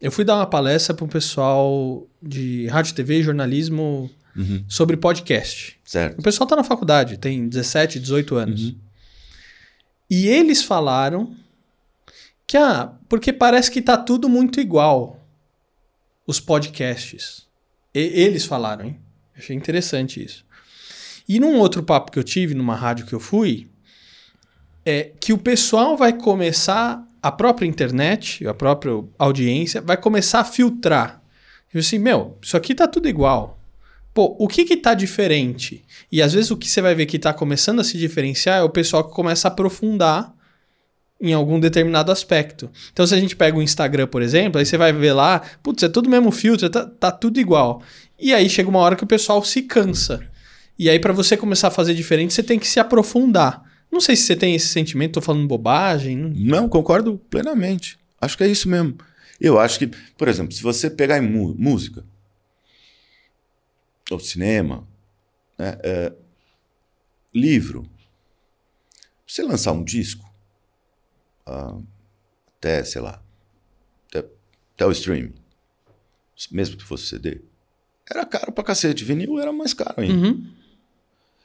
[0.00, 4.64] eu fui dar uma palestra para um pessoal de rádio, TV e jornalismo uhum.
[4.66, 5.78] sobre podcast.
[5.84, 6.18] Certo.
[6.18, 8.64] O pessoal está na faculdade, tem 17, 18 anos.
[8.64, 8.78] Uhum.
[10.08, 11.36] E eles falaram
[12.46, 15.18] que, ah, porque parece que tá tudo muito igual.
[16.26, 17.46] Os podcasts.
[17.94, 19.00] E, eles falaram, hein?
[19.36, 20.44] Achei interessante isso.
[21.28, 23.68] E num outro papo que eu tive, numa rádio que eu fui,
[24.84, 30.44] é que o pessoal vai começar a própria internet, a própria audiência, vai começar a
[30.44, 31.22] filtrar.
[31.72, 33.58] Eu assim, meu, isso aqui tá tudo igual.
[34.12, 35.84] Pô, o que que tá diferente?
[36.10, 38.62] E às vezes o que você vai ver que tá começando a se diferenciar é
[38.62, 40.34] o pessoal que começa a aprofundar
[41.20, 42.70] em algum determinado aspecto.
[42.92, 45.82] Então, se a gente pega o Instagram, por exemplo, aí você vai ver lá, putz,
[45.82, 47.82] é tudo mesmo filtro, tá, tá tudo igual.
[48.18, 50.20] E aí chega uma hora que o pessoal se cansa.
[50.78, 53.69] E aí, para você começar a fazer diferente, você tem que se aprofundar.
[53.90, 56.16] Não sei se você tem esse sentimento, tô falando bobagem.
[56.16, 57.98] Não, concordo plenamente.
[58.20, 58.96] Acho que é isso mesmo.
[59.40, 62.04] Eu acho que, por exemplo, se você pegar em música,
[64.10, 64.86] ou cinema,
[65.58, 66.12] né, é,
[67.34, 67.88] livro,
[69.26, 70.28] você lançar um disco,
[71.46, 71.84] uh,
[72.56, 73.22] até, sei lá,
[74.08, 74.26] até,
[74.74, 75.34] até o streaming,
[76.50, 77.40] mesmo que fosse CD,
[78.10, 79.04] era caro pra cacete.
[79.04, 80.28] Vinil era mais caro ainda.
[80.28, 80.52] Uhum.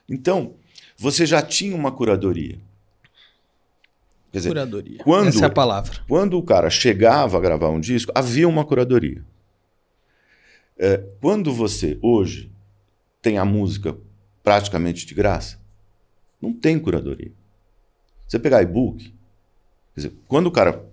[0.10, 0.55] Então,
[0.97, 2.60] você já tinha uma curadoria.
[4.31, 4.97] Quer dizer, curadoria.
[5.03, 5.99] Quando, Essa é a palavra.
[6.08, 9.23] Quando o cara chegava a gravar um disco, havia uma curadoria.
[10.77, 12.51] É, quando você, hoje,
[13.21, 13.95] tem a música
[14.43, 15.58] praticamente de graça,
[16.41, 17.31] não tem curadoria.
[18.27, 19.15] Você pegar e-book,
[19.95, 20.84] Quer dizer, quando o cara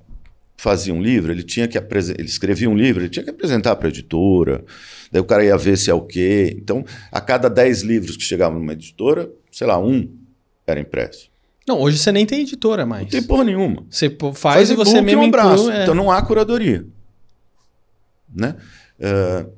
[0.56, 3.88] fazia um livro, ele tinha que ele escrevia um livro, ele tinha que apresentar para
[3.88, 4.64] a editora,
[5.10, 6.56] daí o cara ia ver se é o quê.
[6.56, 10.18] Então, a cada 10 livros que chegavam numa editora, sei lá, um
[10.66, 11.30] era impresso.
[11.66, 13.04] Não, hoje você nem tem editora mais.
[13.04, 13.86] Não tem porra nenhuma.
[13.88, 15.70] Você faz, e você mesmo um braço.
[15.70, 15.82] É.
[15.82, 16.84] Então não há curadoria.
[18.34, 18.56] Né?
[18.98, 19.52] Uh,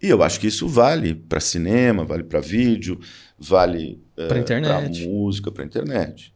[0.00, 3.00] e eu acho que isso vale para cinema, vale para vídeo,
[3.38, 6.32] vale uh, para música, para internet.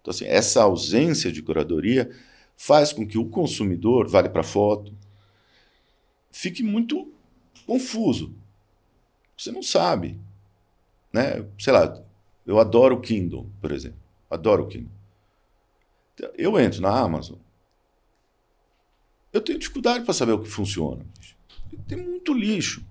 [0.00, 2.10] Então, assim, essa ausência de curadoria
[2.56, 4.94] faz com que o consumidor, vale para foto,
[6.30, 7.12] fique muito
[7.66, 8.34] confuso.
[9.36, 10.18] Você não sabe.
[11.12, 11.44] Né?
[11.58, 12.00] Sei lá,
[12.46, 13.98] eu adoro o Kindle, por exemplo.
[14.30, 14.92] Adoro o Kindle.
[16.36, 17.38] Eu entro na Amazon.
[19.32, 21.04] Eu tenho dificuldade para saber o que funciona.
[21.86, 22.84] Tem muito lixo.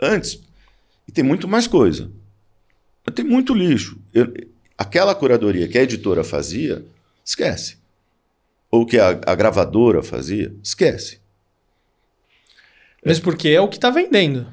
[0.00, 0.42] Antes.
[1.06, 2.10] E tem muito mais coisa.
[3.14, 3.98] Tem muito lixo.
[4.12, 4.32] Eu,
[4.76, 6.84] aquela curadoria que a editora fazia,
[7.24, 7.78] esquece.
[8.70, 11.20] Ou que a, a gravadora fazia, esquece.
[13.04, 14.52] Mas porque é o que está vendendo.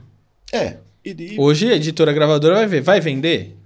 [0.52, 0.78] É.
[1.04, 1.36] E.
[1.38, 3.58] Hoje a editora gravadora vai ver, vai vender?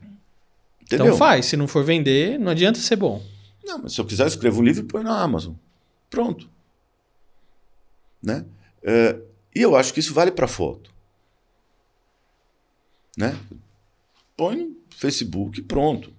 [0.81, 1.07] Entendeu?
[1.07, 1.45] Então faz.
[1.45, 3.23] Se não for vender, não adianta ser bom.
[3.63, 5.53] Não, mas se eu quiser, eu escrevo um livro e põe na Amazon.
[6.09, 6.49] Pronto.
[8.23, 8.45] Né?
[8.81, 9.21] Uh,
[9.53, 10.89] e eu acho que isso vale para foto.
[13.17, 13.37] Né?
[14.35, 16.13] Põe no Facebook e pronto.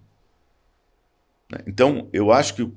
[1.50, 1.60] Né?
[1.66, 2.74] Então, eu acho que, uh,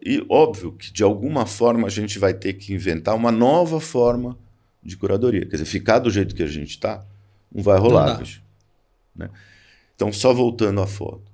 [0.00, 4.38] e óbvio que de alguma forma a gente vai ter que inventar uma nova forma
[4.82, 5.44] de curadoria.
[5.44, 7.04] Quer dizer, ficar do jeito que a gente está,
[7.54, 8.18] não vai rolar.
[8.18, 8.26] Não
[9.14, 9.30] né?
[9.94, 11.30] Então, só voltando à foto.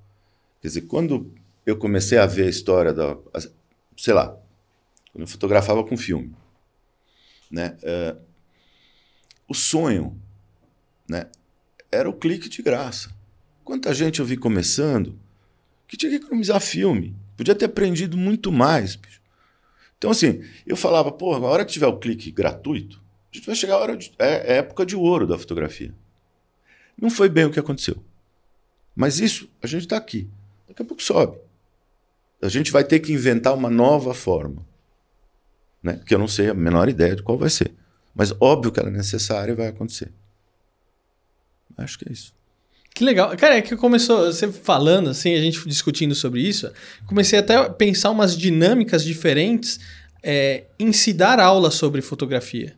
[0.61, 1.33] Quer dizer, quando
[1.64, 3.16] eu comecei a ver a história da.
[3.96, 4.37] Sei lá,
[5.12, 6.35] quando eu fotografava com filme,
[7.50, 7.76] né?
[7.83, 8.20] Uh,
[9.48, 10.16] o sonho
[11.09, 11.26] né,
[11.90, 13.11] era o clique de graça.
[13.64, 15.18] Quanta gente eu vi começando
[15.88, 17.16] que tinha que economizar filme.
[17.37, 18.94] Podia ter aprendido muito mais.
[18.94, 19.20] Bicho.
[19.98, 23.02] Então, assim, eu falava, pô, a hora que tiver o clique gratuito,
[23.33, 25.92] a gente vai chegar a hora de, é, é época de ouro da fotografia.
[27.00, 28.02] Não foi bem o que aconteceu.
[28.94, 30.28] Mas isso, a gente está aqui.
[30.68, 31.38] Daqui a pouco sobe.
[32.42, 34.66] A gente vai ter que inventar uma nova forma.
[35.82, 36.00] Né?
[36.04, 37.72] Que eu não sei a menor ideia de qual vai ser.
[38.14, 40.12] Mas óbvio que ela é necessária e vai acontecer.
[41.76, 42.34] Acho que é isso.
[42.94, 43.34] Que legal.
[43.36, 46.70] Cara, é que começou, você falando assim, a gente discutindo sobre isso,
[47.06, 49.80] comecei até a pensar umas dinâmicas diferentes
[50.22, 52.76] é, em se dar aula sobre fotografia.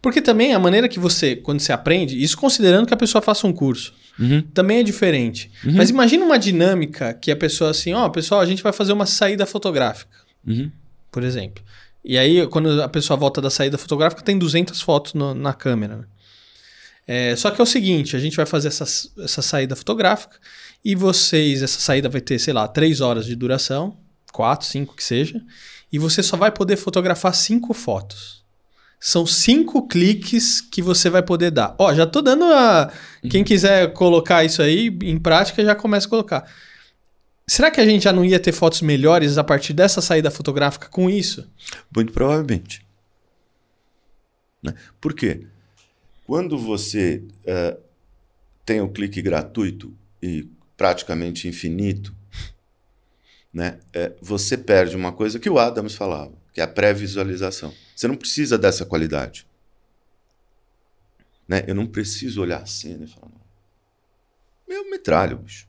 [0.00, 3.46] Porque também a maneira que você, quando você aprende, isso considerando que a pessoa faça
[3.46, 4.42] um curso, uhum.
[4.52, 5.50] também é diferente.
[5.64, 5.74] Uhum.
[5.74, 8.92] Mas imagina uma dinâmica que a pessoa assim, ó, oh, pessoal, a gente vai fazer
[8.92, 10.10] uma saída fotográfica,
[10.46, 10.70] uhum.
[11.10, 11.64] por exemplo.
[12.04, 15.96] E aí, quando a pessoa volta da saída fotográfica, tem 200 fotos no, na câmera.
[15.96, 16.04] Né?
[17.06, 18.84] É, só que é o seguinte, a gente vai fazer essa,
[19.18, 20.36] essa saída fotográfica
[20.84, 23.96] e vocês, essa saída vai ter, sei lá, 3 horas de duração,
[24.32, 25.40] 4, 5 que seja,
[25.90, 28.43] e você só vai poder fotografar 5 fotos.
[29.06, 31.76] São cinco cliques que você vai poder dar.
[31.78, 32.90] Ó, já tô dando a.
[33.28, 33.46] Quem uhum.
[33.46, 36.50] quiser colocar isso aí em prática, já começa a colocar.
[37.46, 40.88] Será que a gente já não ia ter fotos melhores a partir dessa saída fotográfica
[40.88, 41.46] com isso?
[41.94, 42.80] Muito provavelmente.
[44.62, 44.74] Né?
[44.98, 45.48] Por quê?
[46.26, 47.78] Quando você uh,
[48.64, 52.16] tem o um clique gratuito e praticamente infinito,
[53.52, 57.70] né, uh, você perde uma coisa que o Adams falava, que é a pré-visualização.
[57.94, 59.46] Você não precisa dessa qualidade.
[61.46, 61.64] Né?
[61.66, 63.44] Eu não preciso olhar a cena e falar, não.
[64.66, 65.68] Meu metralho, bicho.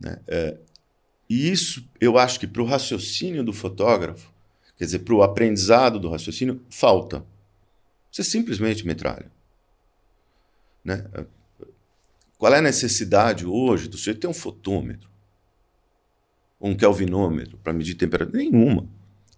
[0.00, 0.20] Né?
[0.26, 0.58] É,
[1.28, 4.32] e isso, eu acho que para o raciocínio do fotógrafo,
[4.76, 7.24] quer dizer, para o aprendizado do raciocínio, falta.
[8.10, 9.30] Você simplesmente metralha.
[10.84, 11.04] Né?
[11.12, 11.26] É,
[12.38, 15.10] qual é a necessidade hoje do sujeito ter um fotômetro?
[16.60, 18.38] Um kelvinômetro para medir temperatura?
[18.38, 18.88] Nenhuma.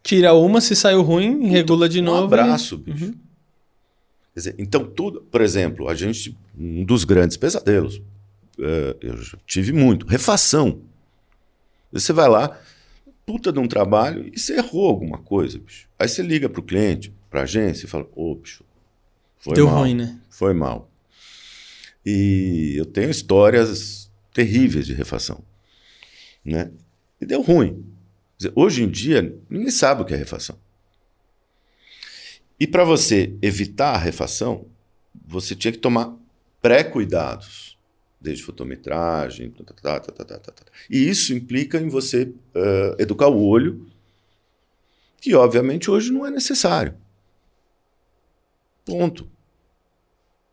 [0.02, 2.22] Tira uma, se saiu ruim, regula de novo.
[2.22, 2.92] Um abraço, e...
[2.92, 3.04] bicho.
[3.06, 3.14] Uhum.
[4.34, 8.00] Quer dizer, então, tudo, por exemplo, a gente, um dos grandes pesadelos,
[8.60, 10.80] é, eu tive muito, refação.
[11.92, 12.58] Você vai lá,
[13.26, 15.88] puta de um trabalho, e você errou alguma coisa, bicho.
[15.98, 18.64] Aí você liga para o cliente, para a agência, e fala: Ô, bicho,
[19.38, 19.80] foi Deu mal.
[19.80, 20.18] ruim, né?
[20.30, 20.90] Foi mal.
[22.04, 25.42] E eu tenho histórias terríveis de refação.
[26.44, 26.70] Né?
[27.20, 27.84] E deu ruim.
[28.38, 30.56] Dizer, hoje em dia, ninguém sabe o que é refação.
[32.58, 34.66] E para você evitar a refação,
[35.26, 36.16] você tinha que tomar
[36.62, 37.76] pré-cuidados,
[38.20, 40.52] desde fotometragem, tá, tá, tá,
[40.90, 43.88] e isso implica em você uh, educar o olho,
[45.20, 46.96] que obviamente hoje não é necessário.
[48.84, 49.28] Ponto.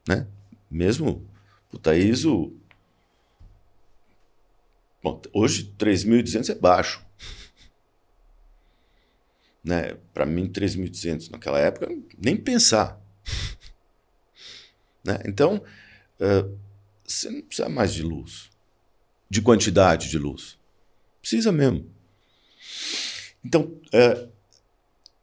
[0.08, 0.28] Né?
[0.70, 1.26] Mesmo
[1.70, 2.54] puta ISO.
[5.04, 7.05] Bom, hoje 3.200 é baixo.
[9.66, 9.98] Né?
[10.14, 13.02] Para mim, 3.200 naquela época, nem pensar.
[15.04, 15.20] né?
[15.26, 15.62] Então,
[16.20, 16.58] uh,
[17.04, 18.50] você não precisa mais de luz,
[19.28, 20.58] de quantidade de luz.
[21.20, 21.90] Precisa mesmo.
[23.44, 24.30] Então, uh,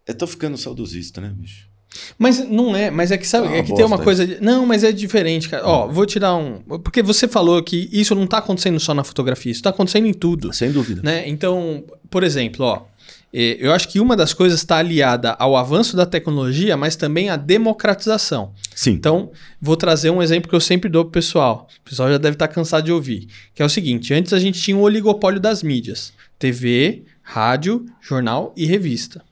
[0.07, 1.71] eu tô ficando saudosista, né, bicho?
[2.19, 4.27] Mas não é, mas é que sabe, uma é que tem uma coisa.
[4.27, 5.67] de- não, mas é diferente, cara.
[5.67, 6.61] Ó, vou te dar um.
[6.79, 10.15] Porque você falou que isso não tá acontecendo só na fotografia, isso tá acontecendo em
[10.15, 10.53] tudo.
[10.55, 11.03] Sem dúvida.
[11.03, 11.29] Né?
[11.29, 12.83] Então, por exemplo, ó,
[13.33, 17.37] eu acho que uma das coisas está aliada ao avanço da tecnologia, mas também à
[17.37, 18.53] democratização.
[18.75, 18.93] Sim.
[18.93, 21.67] Então, vou trazer um exemplo que eu sempre dou pro pessoal.
[21.81, 23.29] O pessoal já deve estar cansado de ouvir.
[23.55, 28.53] Que é o seguinte: antes a gente tinha um oligopólio das mídias: TV, rádio, jornal
[28.57, 29.23] e revista.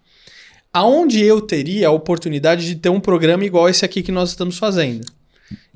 [0.72, 4.56] Aonde eu teria a oportunidade de ter um programa igual esse aqui que nós estamos
[4.56, 5.04] fazendo?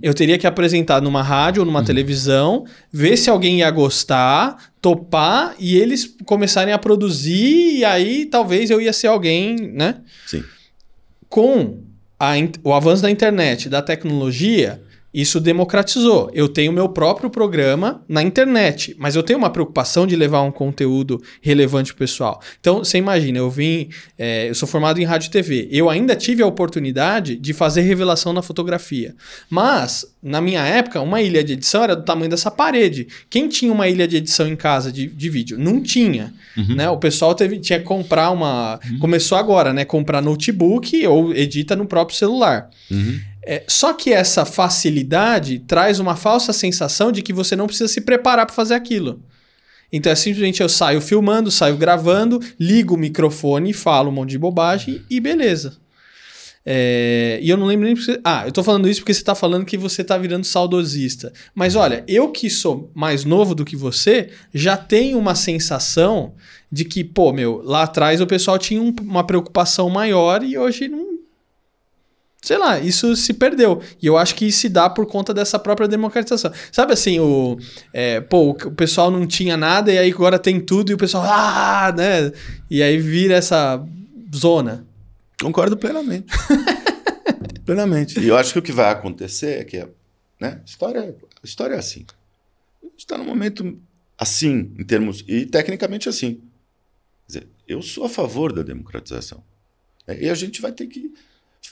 [0.02, 5.54] Eu teria que apresentar numa rádio ou numa televisão, ver se alguém ia gostar, topar
[5.58, 9.96] e eles começarem a produzir, e aí talvez eu ia ser alguém, né?
[10.26, 10.42] Sim.
[11.28, 11.78] com
[12.18, 12.32] a
[12.62, 14.80] o avanço da internet, da tecnologia,
[15.14, 16.28] isso democratizou.
[16.34, 20.50] Eu tenho meu próprio programa na internet, mas eu tenho uma preocupação de levar um
[20.50, 22.42] conteúdo relevante pro pessoal.
[22.60, 25.68] Então, você imagina, eu vim, é, eu sou formado em rádio e TV.
[25.70, 29.14] Eu ainda tive a oportunidade de fazer revelação na fotografia.
[29.48, 33.06] Mas, na minha época, uma ilha de edição era do tamanho dessa parede.
[33.30, 35.56] Quem tinha uma ilha de edição em casa de, de vídeo?
[35.56, 36.34] Não tinha.
[36.74, 36.90] Né?
[36.90, 38.80] O pessoal teve, tinha que comprar uma.
[39.00, 39.84] Começou agora, né?
[39.84, 42.68] Comprar notebook ou edita no próprio celular.
[42.90, 43.20] Uhum.
[43.46, 48.00] É, só que essa facilidade traz uma falsa sensação de que você não precisa se
[48.00, 49.22] preparar para fazer aquilo.
[49.92, 54.38] Então é simplesmente eu saio filmando, saio gravando, ligo o microfone, falo um monte de
[54.38, 55.76] bobagem e beleza.
[56.66, 57.94] É, e eu não lembro nem.
[57.94, 61.30] porque- Ah, eu tô falando isso porque você tá falando que você tá virando saudosista.
[61.54, 66.34] Mas olha, eu que sou mais novo do que você, já tenho uma sensação
[66.72, 70.88] de que, pô, meu, lá atrás o pessoal tinha um- uma preocupação maior e hoje
[70.88, 71.13] não.
[72.44, 73.80] Sei lá, isso se perdeu.
[74.02, 76.52] E eu acho que se dá por conta dessa própria democratização.
[76.70, 77.56] Sabe assim, o.
[77.90, 81.24] é, pô, o pessoal não tinha nada e aí agora tem tudo e o pessoal.
[81.26, 82.30] Ah, né?
[82.70, 83.82] E aí vira essa
[84.36, 84.86] zona.
[85.40, 86.26] Concordo plenamente.
[87.64, 88.20] plenamente.
[88.20, 89.78] E eu acho que o que vai acontecer é que
[90.38, 92.04] né, a, história, história é assim.
[92.82, 93.80] A gente está num momento
[94.18, 95.24] assim, em termos.
[95.26, 96.42] E tecnicamente assim.
[97.26, 99.42] Quer dizer, eu sou a favor da democratização.
[100.06, 101.10] né, E a gente vai ter que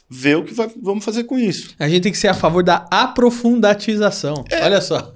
[0.09, 1.75] ver o que vai- vamos fazer com isso.
[1.79, 4.45] A gente tem que ser a favor da aprofundatização.
[4.63, 5.13] Olha só.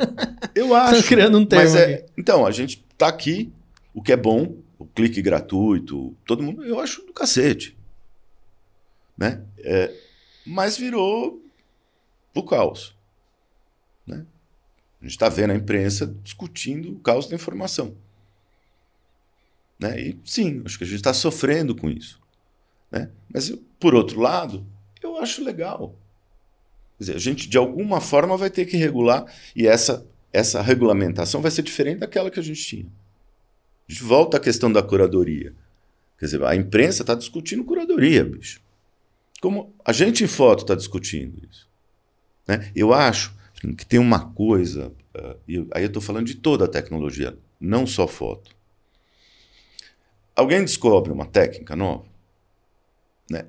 [0.55, 1.03] Eu acho.
[1.07, 3.53] criando um termo é- então, a gente tá aqui,
[3.95, 7.77] o que é bom, o clique gratuito, todo mundo, eu acho do cacete.
[9.17, 9.43] Né?
[9.59, 9.93] É,
[10.47, 11.43] mas virou
[12.35, 12.95] o caos.
[14.07, 14.25] Né?
[15.01, 17.95] A gente está vendo a imprensa discutindo o caos da informação.
[19.79, 20.01] Né?
[20.01, 22.21] E sim, acho que a gente está sofrendo com isso.
[22.91, 23.11] Né?
[23.33, 24.67] Mas, eu- por outro lado,
[25.03, 25.95] eu acho legal.
[26.99, 31.41] Quer dizer, a gente, de alguma forma, vai ter que regular, e essa, essa regulamentação
[31.43, 32.87] vai ser diferente daquela que a gente tinha.
[33.89, 35.55] A gente volta à questão da curadoria.
[36.19, 38.61] Quer dizer, a imprensa está discutindo curadoria, bicho.
[39.41, 41.69] Como a gente em foto está discutindo isso.
[42.49, 42.73] Né?
[42.75, 43.35] Eu acho
[43.77, 44.93] que tem uma coisa,
[45.47, 48.57] eu- aí eu estou falando de toda a tecnologia, não só foto.
[50.35, 52.05] Alguém descobre uma técnica nova,
[53.31, 53.47] né?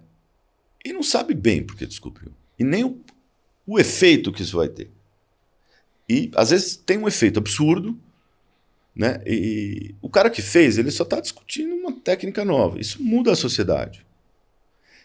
[0.87, 2.31] E não sabe bem porque descobriu.
[2.57, 2.97] E nem o,
[3.65, 4.89] o efeito que isso vai ter.
[6.07, 7.99] E às vezes tem um efeito absurdo,
[8.95, 9.21] né?
[9.25, 12.79] E o cara que fez, ele só está discutindo uma técnica nova.
[12.79, 14.05] Isso muda a sociedade.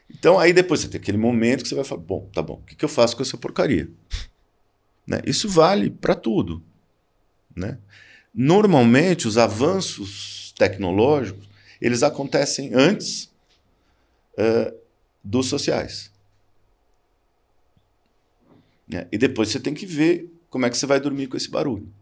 [0.09, 2.65] Então aí depois você tem aquele momento que você vai falar, bom, tá bom, o
[2.65, 3.91] que, que eu faço com essa porcaria?
[5.05, 5.21] Né?
[5.27, 6.63] Isso vale para tudo.
[7.57, 7.77] Né?
[8.33, 11.45] Normalmente os avanços tecnológicos
[11.81, 13.29] eles acontecem antes
[14.39, 14.73] eh,
[15.23, 16.11] dos sociais.
[18.89, 19.07] Né?
[19.11, 21.93] E depois você tem que ver como é que você vai dormir com esse barulho.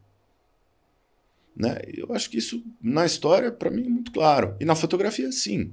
[1.55, 1.79] Né?
[1.95, 4.57] Eu acho que isso, na história, para mim, é muito claro.
[4.61, 5.73] E na fotografia, sim.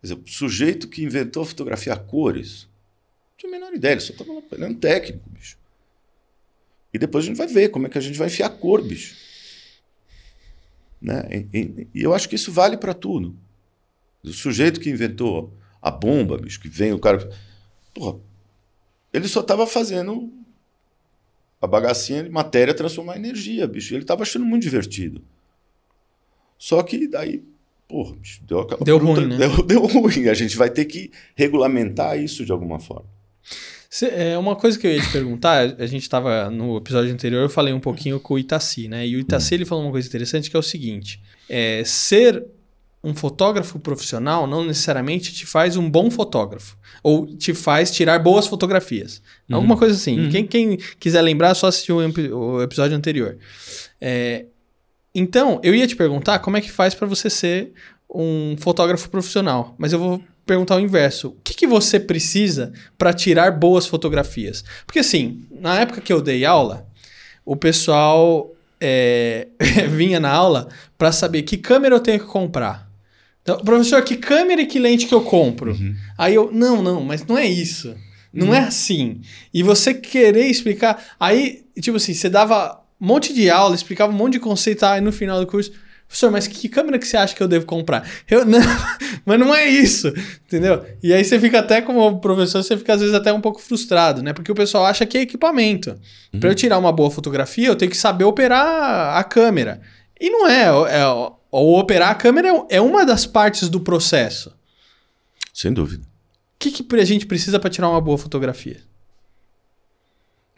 [0.00, 3.92] Quer dizer, o sujeito que inventou a fotografia a cores, não tinha a menor ideia,
[3.94, 5.58] ele só estava um técnico, bicho.
[6.92, 9.16] E depois a gente vai ver como é que a gente vai enfiar cor, bicho.
[11.00, 11.22] Né?
[11.52, 13.36] E, e- e eu acho que isso vale para tudo.
[14.22, 15.52] O sujeito que inventou
[15.82, 17.28] a bomba, bicho, que vem o cara.
[17.94, 18.18] Porra,
[19.12, 20.32] ele só estava fazendo
[21.60, 23.94] a bagacinha de matéria transformar em energia, bicho.
[23.94, 25.22] Ele estava achando muito divertido.
[26.58, 27.42] Só que daí,
[27.88, 29.38] porra, bicho, deu aquela Deu bruta- ruim, né?
[29.38, 30.28] Deu, deu ruim.
[30.28, 33.06] A gente vai ter que regulamentar isso de alguma forma.
[33.88, 37.42] Cê- é, uma coisa que eu ia te perguntar, a gente estava no episódio anterior,
[37.42, 39.06] eu falei um pouquinho com o Itaci, né?
[39.06, 42.46] E o Itaci ele falou uma coisa interessante que é o seguinte: é, ser
[43.02, 46.76] um fotógrafo profissional não necessariamente te faz um bom fotógrafo.
[47.02, 49.22] Ou te faz tirar boas fotografias.
[49.48, 49.56] Uhum.
[49.56, 50.20] Alguma coisa assim.
[50.20, 50.30] Uhum.
[50.30, 53.38] Quem, quem quiser lembrar, só assistiu o, episódio anterior.
[54.00, 54.44] É,
[55.14, 57.72] então, eu ia te perguntar como é que faz para você ser
[58.08, 59.74] um fotógrafo profissional.
[59.78, 61.28] Mas eu vou perguntar o inverso.
[61.28, 64.62] O que, que você precisa para tirar boas fotografias?
[64.84, 66.86] Porque assim, na época que eu dei aula,
[67.46, 69.48] o pessoal é,
[69.88, 72.89] vinha na aula para saber que câmera eu tenho que comprar.
[73.50, 75.76] Então, professor, que câmera e que lente que eu compro?
[76.16, 77.94] Aí eu, não, não, mas não é isso.
[78.32, 79.20] Não é assim.
[79.52, 81.02] E você querer explicar.
[81.18, 85.00] Aí, tipo assim, você dava um monte de aula, explicava um monte de conceito, aí
[85.00, 85.72] no final do curso.
[86.06, 88.08] Professor, mas que câmera que você acha que eu devo comprar?
[88.28, 88.60] Eu, não,
[89.24, 90.12] mas não é isso,
[90.44, 90.84] entendeu?
[91.02, 94.22] E aí você fica até como professor, você fica às vezes até um pouco frustrado,
[94.22, 94.32] né?
[94.32, 95.96] Porque o pessoal acha que é equipamento.
[96.38, 99.80] Para eu tirar uma boa fotografia, eu tenho que saber operar a câmera.
[100.20, 100.64] E não é.
[100.64, 104.54] é ou operar a câmera é- é uma das partes do processo.
[105.52, 106.04] Sem dúvida.
[106.04, 108.80] O que, que a gente precisa para tirar uma boa fotografia?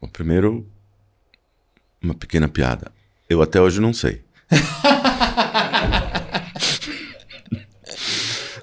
[0.01, 0.67] Bom, primeiro,
[2.03, 2.93] uma pequena piada.
[3.29, 4.23] Eu até hoje não sei.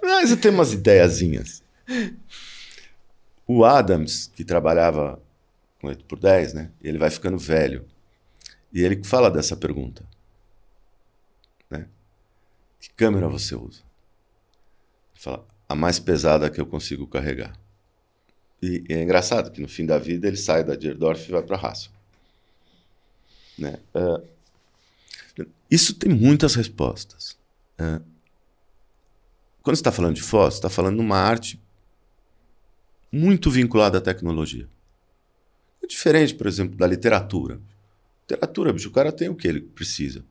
[0.03, 1.63] Mas eu tenho umas ideiazinhas.
[3.47, 5.19] O Adams, que trabalhava
[5.82, 6.69] com 8 por 10, né?
[6.82, 7.86] Ele vai ficando velho.
[8.73, 10.03] E ele fala dessa pergunta.
[12.80, 13.82] Que câmera você usa?
[15.13, 17.53] Ele fala, a mais pesada que eu consigo carregar.
[18.61, 21.57] E é engraçado que no fim da vida ele sai da Dierdorf e vai para
[21.57, 21.91] a Hassel.
[23.57, 23.80] Né?
[23.93, 24.21] Ah,
[25.69, 27.38] isso tem muitas respostas.
[27.77, 28.01] Ah,
[29.61, 31.61] quando você está falando de você está falando de uma arte
[33.11, 34.67] muito vinculada à tecnologia.
[35.84, 37.59] É diferente, por exemplo, da literatura.
[38.21, 40.23] Literatura, bicho, o cara tem o que ele precisa?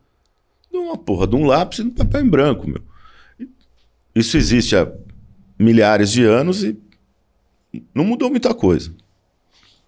[0.71, 2.81] De uma porra de um lápis e de um papel em branco, meu.
[4.13, 4.91] Isso existe há
[5.57, 6.77] milhares de anos e
[7.93, 8.93] não mudou muita coisa.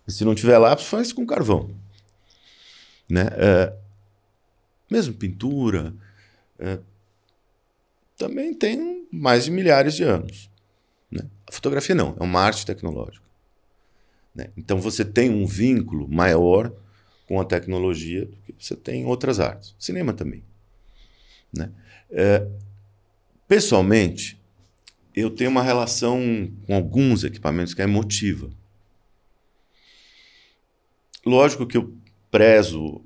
[0.08, 1.74] Se não tiver lápis, faz com carvão.
[3.10, 3.28] Né?
[3.34, 3.74] É,
[4.90, 5.94] mesmo pintura,
[6.60, 6.80] é,
[8.18, 10.50] também tem mais de milhares de anos.
[11.10, 11.22] Né?
[11.48, 13.26] A fotografia não, é uma arte tecnológica.
[14.34, 14.48] Né?
[14.56, 16.72] Então você tem um vínculo maior
[17.28, 19.76] com a tecnologia do que você tem em outras artes.
[19.80, 20.44] Cinema também.
[21.54, 21.72] Né?
[22.10, 22.48] É,
[23.48, 24.42] pessoalmente,
[25.16, 28.50] eu tenho uma relação com alguns equipamentos que é emotiva.
[31.26, 31.94] Lógico que eu
[32.32, 33.02] prezo,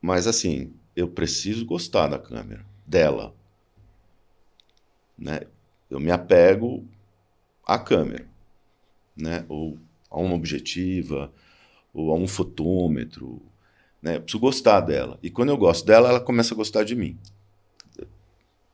[0.00, 3.34] mas assim, eu preciso gostar da câmera, dela.
[5.16, 5.42] Né?
[5.88, 6.84] Eu me apego
[7.64, 8.26] à câmera,
[9.16, 9.44] né?
[9.48, 9.78] ou
[10.10, 11.32] a uma objetiva,
[11.94, 13.40] ou a um fotômetro.
[14.02, 14.16] Né?
[14.16, 15.18] Eu preciso gostar dela.
[15.22, 17.18] E quando eu gosto dela, ela começa a gostar de mim.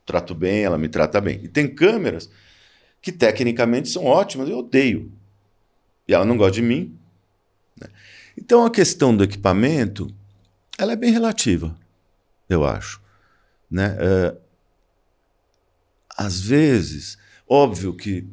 [0.05, 1.39] Trato bem, ela me trata bem.
[1.43, 2.29] E tem câmeras
[3.01, 5.11] que tecnicamente são ótimas, eu odeio.
[6.07, 6.97] E ela não gosta de mim.
[7.79, 7.87] Né?
[8.37, 10.13] Então a questão do equipamento,
[10.77, 11.75] ela é bem relativa,
[12.49, 13.01] eu acho.
[13.69, 13.97] Né?
[13.99, 14.37] É,
[16.15, 18.27] às vezes, óbvio que,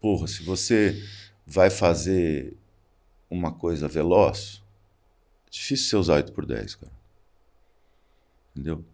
[0.00, 1.02] porra, se você
[1.46, 2.56] vai fazer
[3.30, 4.62] uma coisa veloz,
[5.46, 6.92] é difícil você usar 8 por 10, cara.
[8.54, 8.84] Entendeu?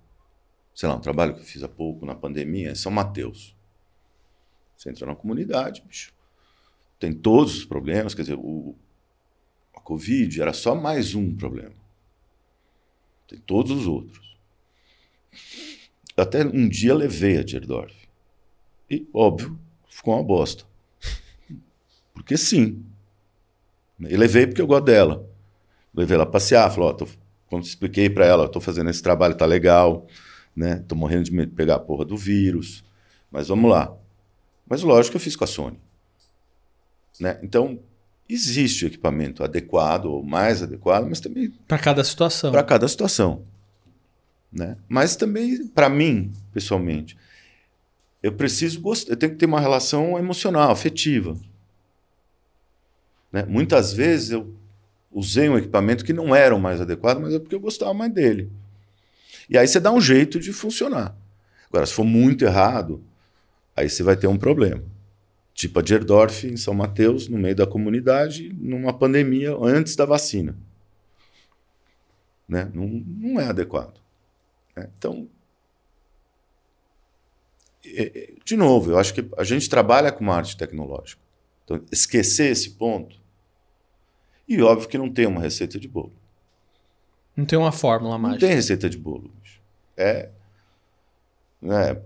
[0.78, 3.52] Sei lá, um trabalho que eu fiz há pouco na pandemia é São Mateus.
[4.76, 6.12] Você entra na comunidade, bicho.
[7.00, 8.76] Tem todos os problemas, quer dizer, o,
[9.74, 11.74] a Covid era só mais um problema.
[13.26, 14.38] Tem todos os outros.
[16.16, 17.92] Até um dia levei a Dierdorf.
[18.88, 19.58] E, óbvio,
[19.90, 20.64] ficou uma bosta.
[22.14, 22.86] Porque sim.
[23.98, 25.28] E levei porque eu gosto dela.
[25.92, 27.08] Levei ela passear, falou, ó, tô,
[27.58, 30.06] expliquei para ela, estou fazendo esse trabalho, tá legal,
[30.54, 30.84] né?
[30.88, 32.84] Tô morrendo de medo de pegar a porra do vírus,
[33.30, 33.94] mas vamos lá.
[34.68, 35.78] Mas lógico que eu fiz com a Sony.
[37.18, 37.38] Né?
[37.42, 37.80] Então,
[38.28, 42.52] existe o equipamento adequado ou mais adequado, mas também Para cada situação.
[42.52, 43.42] para cada situação.
[44.52, 44.76] Né?
[44.88, 47.16] Mas também, para mim, pessoalmente,
[48.22, 51.36] eu preciso gostar, eu tenho que ter uma relação emocional, afetiva.
[53.32, 53.44] Né?
[53.44, 54.54] Muitas vezes eu
[55.10, 58.12] usei um equipamento que não era o mais adequado, mas é porque eu gostava mais
[58.12, 58.50] dele.
[59.48, 61.16] E aí você dá um jeito de funcionar.
[61.68, 63.02] Agora, se for muito errado,
[63.76, 64.82] aí você vai ter um problema.
[65.54, 70.56] Tipo a Gerdorf, em São Mateus, no meio da comunidade, numa pandemia antes da vacina.
[72.48, 72.70] Né?
[72.72, 74.00] Não, não é adequado.
[74.76, 74.88] né?
[74.96, 75.28] Então,
[77.84, 81.20] é- é- de novo, eu acho que a gente trabalha com uma arte tecnológica.
[81.64, 83.16] Então, esquecer esse ponto.
[84.48, 86.12] E óbvio que não tem uma receita de bolo.
[87.36, 88.46] Não tem uma fórmula Não mágica.
[88.46, 89.30] tem receita de bolo.
[89.98, 90.30] É,
[91.60, 92.00] né,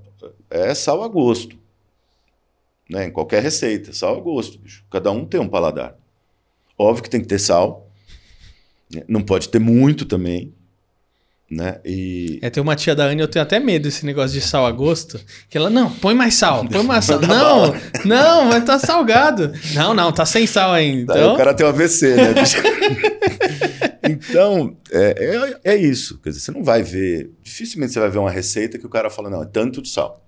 [0.48, 1.58] É sal a gosto.
[2.88, 3.06] Né?
[3.06, 4.58] Em qualquer receita, sal a gosto.
[4.58, 4.84] Bicho.
[4.90, 5.96] Cada um tem um paladar.
[6.78, 7.90] Óbvio que tem que ter sal.
[8.92, 9.02] né?
[9.06, 10.54] Não pode ter muito também.
[11.52, 11.78] Né?
[11.84, 14.64] E É, tem uma tia da Anne, eu tenho até medo desse negócio de sal
[14.64, 15.20] a gosto.
[15.50, 17.20] Que ela, não, põe mais sal, põe mais sal.
[17.20, 17.74] Não,
[18.06, 19.52] não, mas tá salgado.
[19.74, 21.12] Não, não, tá sem sal ainda.
[21.12, 22.34] Daí Então, o cara tem um AVC, né?
[24.08, 26.18] então, é, é, é isso.
[26.20, 27.30] Quer dizer, você não vai ver.
[27.42, 30.26] Dificilmente você vai ver uma receita que o cara fala, não, é tanto de sal.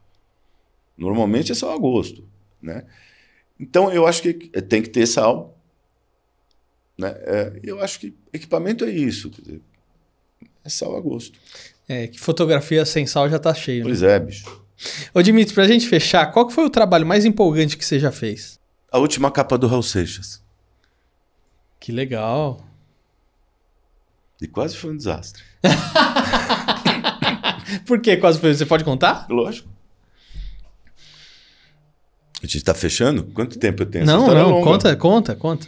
[0.95, 2.29] Normalmente é sal a gosto.
[2.61, 2.85] Né?
[3.59, 5.59] Então, eu acho que tem que ter sal.
[6.99, 7.15] Né?
[7.21, 9.31] É, eu acho que equipamento é isso.
[9.31, 9.63] Quer dizer,
[10.65, 11.39] é sal a gosto.
[11.89, 13.81] é, que fotografia sem sal já tá cheio.
[13.81, 13.85] Né?
[13.91, 14.65] Pois é, bicho.
[15.13, 18.59] Ô, Dimitri, pra gente fechar, qual foi o trabalho mais empolgante que você já fez?
[18.91, 20.43] A última capa do Raul Seixas.
[21.79, 22.65] Que legal.
[24.41, 25.43] E quase foi um desastre.
[27.87, 28.55] Por que quase foi?
[28.55, 29.27] Você pode contar?
[29.29, 29.69] Lógico.
[32.43, 33.25] A gente está fechando?
[33.33, 34.05] Quanto tempo eu tenho?
[34.05, 34.65] Não, é não, longa.
[34.65, 35.67] conta, conta, conta.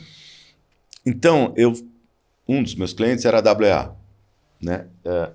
[1.04, 1.72] Então, eu,
[2.46, 3.96] um dos meus clientes era a WA.
[4.60, 4.88] Né?
[5.04, 5.32] É,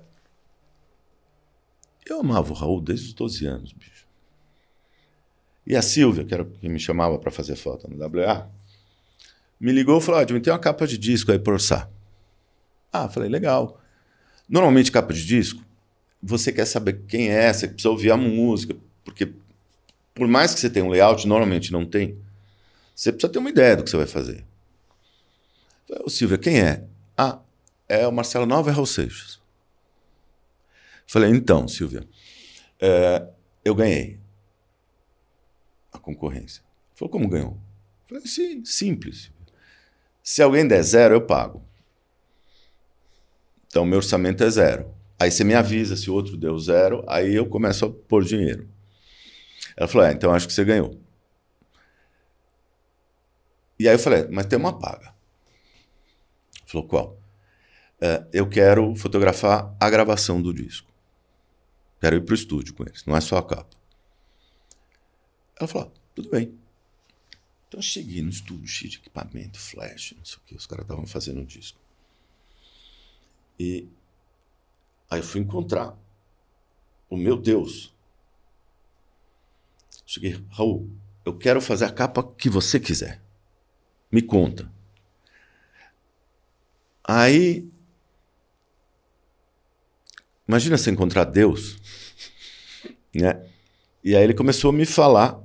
[2.06, 4.06] eu amava o Raul desde os 12 anos, bicho.
[5.66, 8.50] E a Silvia, que era quem me chamava para fazer foto no WA,
[9.60, 11.88] me ligou e falou: ah, tem uma capa de disco aí para orçar.
[12.92, 13.80] Ah, falei, legal.
[14.48, 15.64] Normalmente, capa de disco,
[16.22, 19.32] você quer saber quem é, você precisa ouvir a música, porque
[20.14, 22.18] por mais que você tenha um layout, normalmente não tem,
[22.94, 24.44] você precisa ter uma ideia do que você vai fazer.
[26.04, 26.84] Ô, Silvia, quem é?
[27.16, 27.38] Ah,
[27.88, 29.40] é o Marcelo Nova e Raul Seixas.
[31.06, 32.08] Falei, então, Silvia,
[32.80, 33.28] é,
[33.64, 34.18] eu ganhei
[35.92, 36.62] a concorrência.
[36.94, 37.58] Falou, como ganhou?
[38.06, 39.30] Falei, sim, simples.
[40.22, 41.62] Se alguém der zero, eu pago.
[43.66, 44.94] Então, meu orçamento é zero.
[45.18, 48.68] Aí você me avisa se o outro deu zero, aí eu começo a pôr dinheiro.
[49.76, 51.00] Ela falou, é, então acho que você ganhou.
[53.78, 55.14] E aí eu falei, mas tem uma paga.
[56.66, 57.21] Falou, qual?
[58.04, 60.90] É, eu quero fotografar a gravação do disco.
[62.00, 63.76] Quero ir para o estúdio com eles, não é só a capa.
[65.56, 66.58] Ela falou, tudo bem.
[67.68, 70.84] Então eu cheguei no estúdio cheio de equipamento, flash, não sei o que, os caras
[70.84, 71.78] estavam fazendo o disco.
[73.56, 73.88] E
[75.08, 75.96] aí eu fui encontrar
[77.08, 77.94] o meu Deus.
[80.04, 80.90] Cheguei, Raul,
[81.24, 83.22] eu quero fazer a capa que você quiser.
[84.10, 84.68] Me conta.
[87.04, 87.71] Aí.
[90.46, 91.76] Imagina você encontrar Deus.
[93.14, 93.40] Né?
[94.02, 95.38] E aí ele começou a me falar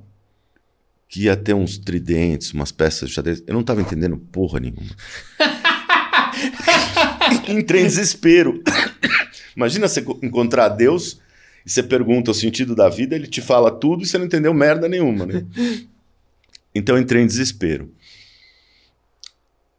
[1.08, 3.42] que ia ter uns tridentes, umas peças de xadrez.
[3.46, 4.90] Eu não estava entendendo porra nenhuma.
[7.48, 8.62] Entrei em desespero.
[9.56, 11.20] Imagina você co- encontrar Deus
[11.64, 14.52] e você pergunta o sentido da vida, ele te fala tudo e você não entendeu
[14.54, 15.44] merda nenhuma, né?
[16.74, 17.92] Então entrei em desespero.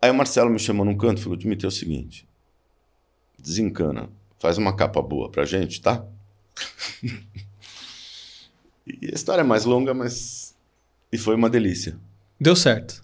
[0.02, 2.28] Aí o Marcelo me chamou num canto e falou: Dimitri, é o seguinte,
[3.38, 4.10] desencana,
[4.40, 6.06] faz uma capa boa pra gente, tá?
[8.88, 10.56] e a história é mais longa, mas.
[11.12, 11.98] E foi uma delícia.
[12.40, 13.04] Deu certo.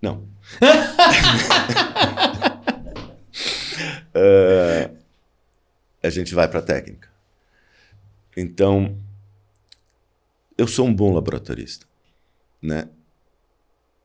[0.00, 0.28] Não.
[4.12, 4.90] É,
[6.02, 7.08] a gente vai para a técnica.
[8.36, 8.98] Então,
[10.58, 11.86] eu sou um bom laboratorista,
[12.60, 12.88] né?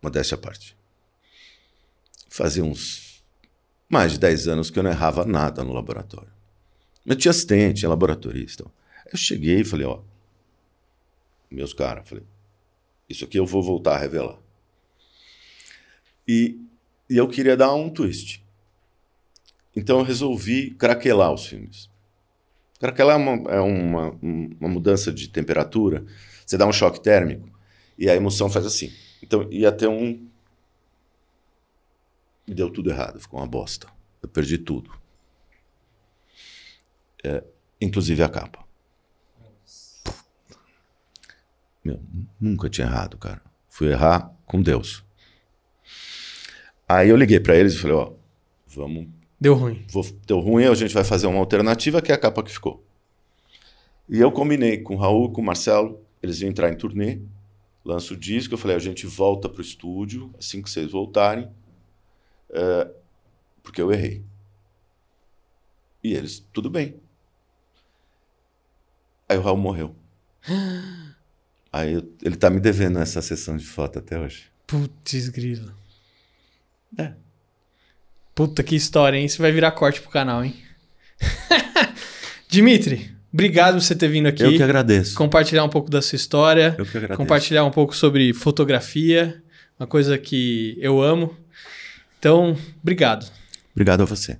[0.01, 0.77] Modéstia à parte.
[2.29, 3.23] Fazia uns
[3.89, 6.34] mais de 10 anos que eu não errava nada no laboratório.
[7.05, 8.65] Eu tinha assistente, tinha laboratorista.
[9.11, 10.01] Eu cheguei e falei, ó,
[11.51, 12.23] meus caras, falei,
[13.07, 14.39] isso aqui eu vou voltar a revelar.
[16.27, 16.59] E,
[17.09, 18.43] e eu queria dar um twist.
[19.75, 21.89] Então eu resolvi craquelar os filmes.
[22.79, 26.05] Craquelar é, uma, é uma, uma mudança de temperatura.
[26.45, 27.49] Você dá um choque térmico
[27.97, 28.91] e a emoção faz assim.
[29.21, 30.27] Então ia ter um.
[32.47, 33.87] E deu tudo errado, ficou uma bosta.
[34.21, 34.91] Eu perdi tudo.
[37.25, 37.43] É,
[37.81, 38.63] inclusive a capa.
[41.83, 41.99] Meu,
[42.39, 43.41] nunca tinha errado, cara.
[43.67, 45.03] Fui errar com Deus.
[46.87, 48.13] Aí eu liguei para eles e falei, ó,
[48.67, 49.07] vamos,
[49.39, 49.83] Deu ruim.
[49.89, 52.83] vou, deu ruim, a gente vai fazer uma alternativa que é a capa que ficou.
[54.07, 57.19] E eu combinei com o Raul, com o Marcelo, eles iam entrar em turnê,
[57.83, 61.49] lança o disco, eu falei, a gente volta pro estúdio assim que vocês voltarem,
[62.51, 62.91] é,
[63.63, 64.23] porque eu errei.
[66.03, 66.95] E eles, tudo bem.
[69.29, 69.95] Aí o Raul morreu.
[71.71, 74.45] Aí eu- ele tá me devendo essa sessão de foto até hoje.
[74.65, 75.73] Putz, grilo.
[76.97, 77.11] É.
[78.33, 79.25] Puta que história, hein?
[79.25, 80.55] Isso vai virar corte pro canal, hein?
[82.49, 84.43] Dimitri, Obrigado por você ter vindo aqui.
[84.43, 85.13] Eu que agradeço.
[85.15, 86.73] Compartilhar um pouco da sua história.
[86.77, 87.17] Eu que agradeço.
[87.17, 89.43] Compartilhar um pouco sobre fotografia,
[89.77, 91.35] uma coisa que eu amo.
[92.17, 93.29] Então, obrigado.
[93.73, 94.39] Obrigado a você.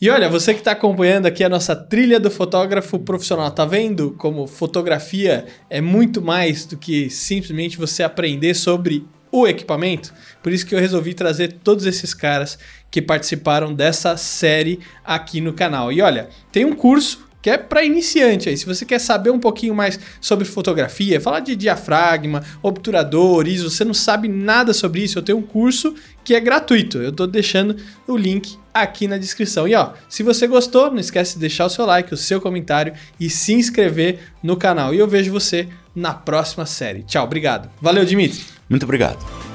[0.00, 4.12] E olha, você que está acompanhando aqui a nossa trilha do fotógrafo profissional, tá vendo
[4.18, 10.12] como fotografia é muito mais do que simplesmente você aprender sobre o equipamento?
[10.42, 12.58] Por isso que eu resolvi trazer todos esses caras
[12.90, 15.92] que participaram dessa série aqui no canal.
[15.92, 18.56] E olha, tem um curso que é para iniciante aí.
[18.56, 23.84] Se você quer saber um pouquinho mais sobre fotografia, falar de diafragma, obturador, ISO, você
[23.84, 25.94] não sabe nada sobre isso, eu tenho um curso
[26.24, 26.98] que é gratuito.
[26.98, 27.76] Eu estou deixando
[28.08, 29.68] o link aqui na descrição.
[29.68, 32.94] E ó, se você gostou, não esquece de deixar o seu like, o seu comentário
[33.20, 34.92] e se inscrever no canal.
[34.92, 37.04] E eu vejo você na próxima série.
[37.04, 37.70] Tchau, obrigado.
[37.80, 38.42] Valeu, Dimitri.
[38.68, 39.45] Muito obrigado.